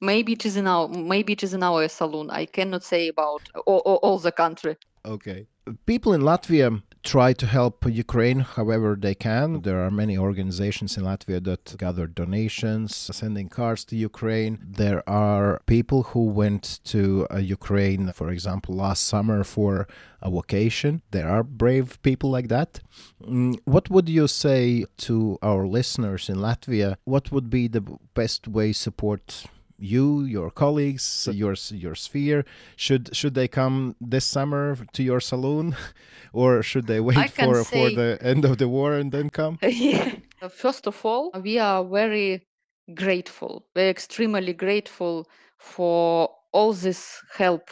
Maybe 0.00 0.32
it 0.32 0.44
is 0.44 0.56
in 0.56 0.66
our 0.66 0.88
maybe 0.88 1.32
it 1.34 1.42
is 1.42 1.54
in 1.54 1.62
our 1.62 1.88
salon. 1.88 2.30
I 2.30 2.46
cannot 2.46 2.82
say 2.82 3.08
about 3.08 3.42
all, 3.66 3.82
all, 3.84 4.00
all 4.02 4.18
the 4.18 4.32
country. 4.32 4.76
Okay. 5.04 5.46
People 5.86 6.14
in 6.14 6.22
Latvia 6.22 6.82
try 7.04 7.32
to 7.34 7.46
help 7.46 7.84
Ukraine 7.86 8.40
however 8.40 8.96
they 8.98 9.14
can. 9.14 9.60
There 9.62 9.80
are 9.84 9.90
many 9.90 10.16
organizations 10.18 10.96
in 10.96 11.04
Latvia 11.04 11.44
that 11.44 11.76
gather 11.78 12.06
donations, 12.06 12.96
sending 12.96 13.48
cars 13.48 13.84
to 13.86 13.96
Ukraine. 13.96 14.58
There 14.82 15.02
are 15.08 15.60
people 15.66 16.02
who 16.04 16.24
went 16.24 16.80
to 16.84 17.26
uh, 17.30 17.36
Ukraine, 17.36 18.12
for 18.12 18.30
example, 18.30 18.74
last 18.74 19.04
summer 19.04 19.44
for 19.44 19.86
a 20.22 20.30
vacation. 20.30 21.02
There 21.10 21.28
are 21.28 21.42
brave 21.42 22.02
people 22.02 22.30
like 22.30 22.48
that. 22.48 22.80
Mm, 23.22 23.58
What 23.64 23.90
would 23.90 24.08
you 24.08 24.26
say 24.26 24.86
to 25.06 25.38
our 25.42 25.66
listeners 25.66 26.28
in 26.30 26.36
Latvia? 26.36 26.96
What 27.04 27.30
would 27.30 27.50
be 27.50 27.68
the 27.68 27.84
best 28.14 28.48
way 28.48 28.72
support 28.72 29.44
you, 29.78 30.22
your 30.22 30.50
colleagues, 30.50 31.28
your 31.32 31.54
your 31.70 31.94
sphere? 31.94 32.44
Should 32.76 33.14
should 33.16 33.34
they 33.34 33.48
come 33.48 33.96
this 34.00 34.24
summer 34.24 34.76
to 34.92 35.02
your 35.02 35.20
saloon, 35.20 35.76
or 36.32 36.62
should 36.62 36.86
they 36.86 37.00
wait 37.00 37.34
can 37.34 37.52
for 37.52 37.64
for 37.64 37.90
the 37.90 38.18
end 38.20 38.44
of 38.44 38.58
the 38.58 38.68
war 38.68 38.94
and 38.94 39.12
then 39.12 39.30
come? 39.30 39.58
Yeah. 39.62 40.14
Uh, 40.42 40.48
first 40.48 40.86
of 40.86 41.04
all, 41.04 41.30
we 41.42 41.58
are 41.58 41.84
very 41.84 42.46
grateful, 42.94 43.66
we're 43.74 43.88
extremely 43.88 44.52
grateful 44.52 45.26
for 45.58 46.28
all 46.52 46.72
this 46.72 47.22
help 47.32 47.70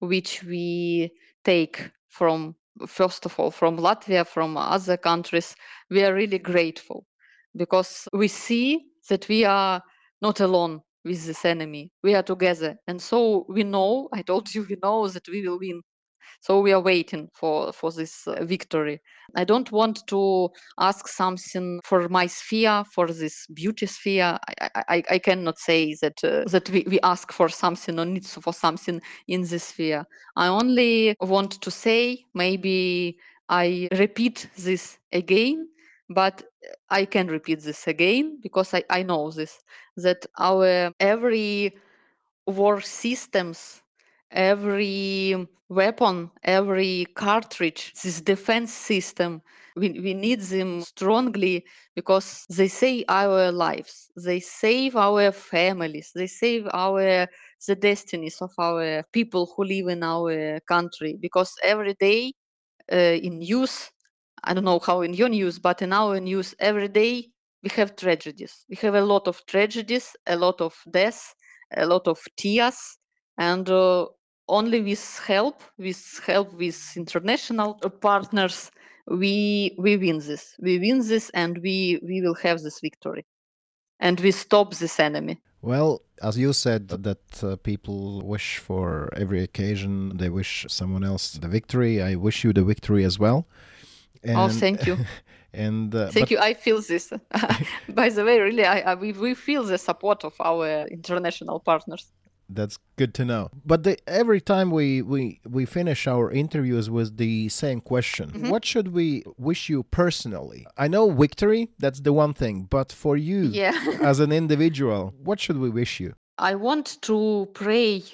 which 0.00 0.42
we 0.42 1.10
take 1.44 1.90
from, 2.08 2.54
first 2.86 3.26
of 3.26 3.38
all, 3.38 3.50
from 3.50 3.78
Latvia, 3.78 4.26
from 4.26 4.56
other 4.56 4.96
countries. 4.96 5.54
We 5.90 6.04
are 6.04 6.14
really 6.14 6.38
grateful 6.38 7.06
because 7.54 8.08
we 8.12 8.28
see 8.28 8.86
that 9.08 9.28
we 9.28 9.44
are 9.44 9.82
not 10.22 10.40
alone 10.40 10.82
with 11.06 11.26
this 11.26 11.44
enemy. 11.44 11.90
We 12.02 12.14
are 12.14 12.22
together. 12.22 12.76
And 12.86 13.00
so 13.00 13.46
we 13.48 13.64
know, 13.64 14.08
I 14.12 14.22
told 14.22 14.54
you, 14.54 14.66
we 14.70 14.76
know 14.82 15.08
that 15.08 15.28
we 15.28 15.46
will 15.46 15.58
win. 15.58 15.82
So 16.40 16.60
we 16.60 16.72
are 16.72 16.80
waiting 16.80 17.28
for, 17.34 17.72
for 17.72 17.90
this 17.92 18.26
uh, 18.26 18.44
victory. 18.44 19.00
I 19.34 19.44
don't 19.44 19.70
want 19.72 20.06
to 20.08 20.48
ask 20.78 21.08
something 21.08 21.80
for 21.84 22.08
my 22.08 22.26
sphere, 22.26 22.84
for 22.94 23.08
this 23.08 23.46
beauty 23.52 23.86
sphere. 23.86 24.38
I, 24.60 24.70
I, 24.88 25.02
I- 25.10 25.18
cannot 25.18 25.58
say 25.58 25.96
that 26.02 26.22
uh, 26.22 26.44
that 26.50 26.70
we, 26.70 26.84
we 26.88 27.00
ask 27.02 27.32
for 27.32 27.48
something 27.48 27.98
or 27.98 28.04
need 28.04 28.26
for 28.26 28.52
something 28.52 29.00
in 29.28 29.42
this 29.42 29.64
sphere. 29.64 30.04
I 30.36 30.48
only 30.48 31.16
want 31.20 31.60
to 31.62 31.70
say 31.70 32.24
maybe 32.34 33.18
I 33.48 33.88
repeat 33.92 34.48
this 34.56 34.98
again, 35.12 35.68
but 36.08 36.44
I 36.90 37.04
can 37.04 37.26
repeat 37.28 37.60
this 37.60 37.86
again 37.86 38.38
because 38.42 38.74
I, 38.74 38.84
I 38.90 39.02
know 39.02 39.30
this 39.30 39.60
that 39.96 40.26
our 40.38 40.92
every 41.00 41.74
war 42.46 42.80
systems 42.80 43.82
every 44.30 45.46
weapon, 45.68 46.30
every 46.42 47.06
cartridge, 47.14 47.92
this 48.02 48.20
defense 48.20 48.72
system, 48.72 49.42
we, 49.74 49.90
we 50.00 50.14
need 50.14 50.40
them 50.40 50.82
strongly 50.82 51.64
because 51.94 52.44
they 52.48 52.68
save 52.68 53.04
our 53.08 53.50
lives, 53.52 54.10
they 54.16 54.40
save 54.40 54.96
our 54.96 55.32
families, 55.32 56.12
they 56.14 56.26
save 56.26 56.66
our 56.72 57.26
the 57.66 57.74
destinies 57.74 58.40
of 58.42 58.52
our 58.58 59.02
people 59.12 59.52
who 59.56 59.64
live 59.64 59.88
in 59.88 60.02
our 60.02 60.60
country 60.60 61.16
because 61.20 61.52
every 61.64 61.94
day 61.94 62.32
uh, 62.92 62.96
in 62.96 63.38
news 63.38 63.90
i 64.46 64.54
don't 64.54 64.64
know 64.64 64.78
how 64.78 65.02
in 65.02 65.12
your 65.12 65.28
news 65.28 65.58
but 65.58 65.82
in 65.82 65.92
our 65.92 66.18
news 66.20 66.54
every 66.58 66.88
day 66.88 67.28
we 67.62 67.70
have 67.74 67.96
tragedies. 67.96 68.64
We 68.68 68.76
have 68.76 68.94
a 68.94 69.00
lot 69.00 69.26
of 69.26 69.44
tragedies 69.46 70.14
a 70.26 70.36
lot 70.36 70.60
of 70.60 70.74
deaths 70.90 71.34
a 71.76 71.86
lot 71.86 72.06
of 72.06 72.18
tears 72.36 72.98
and 73.38 73.68
uh, 73.68 74.06
only 74.48 74.80
with 74.82 75.20
help 75.26 75.62
with 75.78 76.20
help 76.24 76.52
with 76.54 76.78
international 76.96 77.74
partners 78.00 78.70
we 79.08 79.74
we 79.78 79.96
win 79.96 80.18
this. 80.18 80.54
We 80.60 80.78
win 80.78 80.98
this 81.06 81.30
and 81.30 81.58
we 81.58 82.00
we 82.02 82.20
will 82.20 82.34
have 82.36 82.60
this 82.62 82.80
victory. 82.80 83.24
And 83.98 84.20
we 84.20 84.30
stop 84.30 84.74
this 84.74 85.00
enemy. 85.00 85.38
Well 85.62 86.02
as 86.22 86.38
you 86.38 86.52
said 86.52 86.88
that 86.88 87.42
uh, 87.42 87.56
people 87.56 88.22
wish 88.22 88.58
for 88.58 89.10
every 89.16 89.42
occasion 89.42 90.16
they 90.16 90.30
wish 90.30 90.66
someone 90.68 91.04
else 91.04 91.32
the 91.32 91.48
victory. 91.48 92.02
I 92.02 92.14
wish 92.14 92.44
you 92.44 92.52
the 92.52 92.64
victory 92.64 93.04
as 93.04 93.18
well 93.18 93.46
and, 94.26 94.36
oh 94.38 94.48
thank 94.48 94.86
you 94.86 94.96
and 95.52 95.94
uh, 95.94 96.08
thank 96.10 96.30
you 96.30 96.38
i 96.38 96.52
feel 96.52 96.80
this 96.80 97.12
by 97.88 98.08
the 98.08 98.24
way 98.24 98.40
really 98.40 98.64
I, 98.64 98.80
I, 98.80 98.94
we, 98.94 99.12
we 99.12 99.34
feel 99.34 99.64
the 99.64 99.78
support 99.78 100.24
of 100.24 100.34
our 100.40 100.86
international 100.88 101.60
partners 101.60 102.12
that's 102.48 102.78
good 102.96 103.14
to 103.14 103.24
know. 103.24 103.50
But 103.64 103.82
the, 103.82 103.98
every 104.08 104.40
time 104.40 104.70
we, 104.70 105.02
we, 105.02 105.40
we 105.48 105.66
finish 105.66 106.06
our 106.06 106.30
interviews 106.30 106.88
with 106.88 107.16
the 107.16 107.48
same 107.48 107.80
question, 107.80 108.30
mm-hmm. 108.30 108.50
what 108.50 108.64
should 108.64 108.88
we 108.88 109.24
wish 109.36 109.68
you 109.68 109.82
personally? 109.82 110.66
I 110.76 110.88
know 110.88 111.10
victory, 111.10 111.70
that's 111.78 112.00
the 112.00 112.12
one 112.12 112.34
thing, 112.34 112.66
but 112.70 112.92
for 112.92 113.16
you 113.16 113.42
yeah. 113.42 113.72
as 114.00 114.20
an 114.20 114.32
individual, 114.32 115.14
what 115.22 115.40
should 115.40 115.58
we 115.58 115.70
wish 115.70 116.00
you? 116.00 116.14
I 116.38 116.54
want 116.54 116.98
to 117.02 117.48
pray 117.54 118.04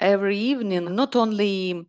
every 0.00 0.38
evening, 0.38 0.94
not 0.94 1.14
only 1.14 1.86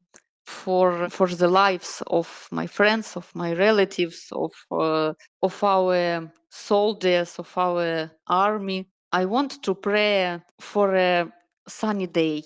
for 0.50 1.10
for 1.10 1.28
the 1.28 1.48
lives 1.48 2.04
of 2.08 2.48
my 2.52 2.68
friends, 2.68 3.16
of 3.16 3.34
my 3.36 3.54
relatives, 3.54 4.28
of 4.32 4.54
uh, 4.72 5.14
of 5.42 5.64
our 5.64 6.32
soldiers, 6.50 7.40
of 7.40 7.58
our 7.58 8.12
army. 8.28 8.90
I 9.12 9.26
want 9.26 9.64
to 9.64 9.76
pray 9.76 10.40
for 10.60 10.96
a 10.96 11.32
sunny 11.68 12.08
day 12.08 12.44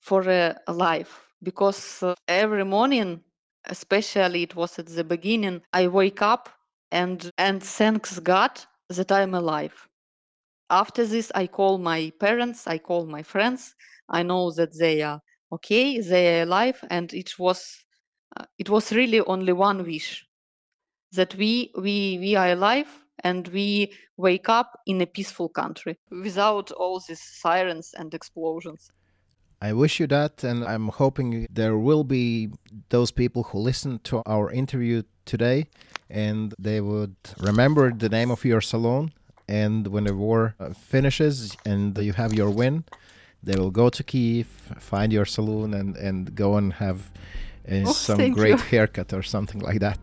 for 0.00 0.28
a 0.28 0.56
life 0.68 1.20
because 1.42 2.02
uh, 2.02 2.14
every 2.28 2.64
morning 2.64 3.20
especially 3.66 4.42
it 4.42 4.56
was 4.56 4.78
at 4.78 4.86
the 4.86 5.04
beginning 5.04 5.62
i 5.72 5.86
wake 5.86 6.20
up 6.20 6.48
and 6.90 7.30
and 7.38 7.62
thanks 7.62 8.18
god 8.18 8.50
that 8.88 9.12
i'm 9.12 9.34
alive 9.34 9.88
after 10.70 11.06
this 11.06 11.30
i 11.36 11.46
call 11.46 11.78
my 11.78 12.12
parents 12.18 12.66
i 12.66 12.76
call 12.76 13.06
my 13.06 13.22
friends 13.22 13.74
i 14.08 14.22
know 14.22 14.50
that 14.50 14.76
they 14.78 15.00
are 15.02 15.20
okay 15.52 16.00
they 16.00 16.40
are 16.40 16.42
alive 16.42 16.78
and 16.90 17.12
it 17.12 17.38
was 17.38 17.84
uh, 18.36 18.44
it 18.58 18.68
was 18.68 18.92
really 18.92 19.20
only 19.20 19.52
one 19.52 19.84
wish 19.84 20.24
that 21.12 21.34
we 21.34 21.70
we 21.76 22.18
we 22.18 22.34
are 22.36 22.50
alive 22.50 22.88
and 23.24 23.48
we 23.48 23.92
wake 24.16 24.48
up 24.48 24.80
in 24.86 25.00
a 25.00 25.06
peaceful 25.06 25.48
country 25.48 25.98
without 26.10 26.70
all 26.72 27.00
these 27.06 27.22
sirens 27.22 27.94
and 27.96 28.14
explosions. 28.14 28.90
I 29.60 29.72
wish 29.72 30.00
you 30.00 30.08
that, 30.08 30.42
and 30.42 30.64
I'm 30.64 30.88
hoping 30.88 31.46
there 31.48 31.78
will 31.78 32.02
be 32.02 32.50
those 32.88 33.12
people 33.12 33.44
who 33.44 33.58
listen 33.58 34.00
to 34.04 34.22
our 34.26 34.50
interview 34.50 35.02
today 35.24 35.66
and 36.10 36.52
they 36.58 36.80
would 36.80 37.14
remember 37.38 37.92
the 37.92 38.08
name 38.08 38.32
of 38.32 38.44
your 38.44 38.60
salon. 38.60 39.12
And 39.48 39.86
when 39.86 40.04
the 40.04 40.14
war 40.14 40.54
uh, 40.58 40.70
finishes 40.70 41.56
and 41.64 41.96
you 41.98 42.12
have 42.12 42.32
your 42.32 42.50
win, 42.50 42.84
they 43.42 43.56
will 43.56 43.70
go 43.70 43.88
to 43.88 44.02
Kiev, 44.04 44.46
find 44.78 45.12
your 45.12 45.24
saloon, 45.24 45.74
and 45.74 45.96
and 45.96 46.34
go 46.34 46.56
and 46.56 46.72
have 46.74 47.10
uh, 47.70 47.84
oh, 47.86 47.92
some 47.92 48.32
great 48.32 48.58
you. 48.58 48.70
haircut 48.70 49.12
or 49.12 49.22
something 49.22 49.60
like 49.60 49.80
that. 49.80 49.98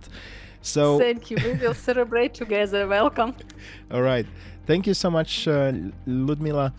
So 0.62 1.00
thank 1.06 1.32
you. 1.32 1.38
We 1.44 1.54
will 1.54 1.74
celebrate 1.74 2.34
together. 2.34 2.88
Welcome. 2.88 3.36
All 3.92 4.02
right. 4.02 4.26
Thank 4.66 4.86
you 4.86 4.94
so 4.94 5.10
much, 5.10 5.48
uh, 5.48 5.72
Ludmila, 6.06 6.74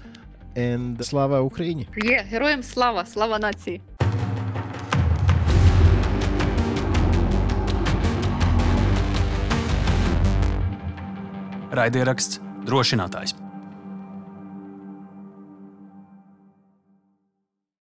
and 0.54 1.04
Slava 1.04 1.42
Ukraini. 1.42 1.86
Yeah, 2.04 2.22
героям 2.22 2.62
Slava, 2.62 3.04
Slava 3.04 3.38
natsii. 3.38 3.80
Raidieraksts 11.70 12.40
drošinātājs. 12.66 13.49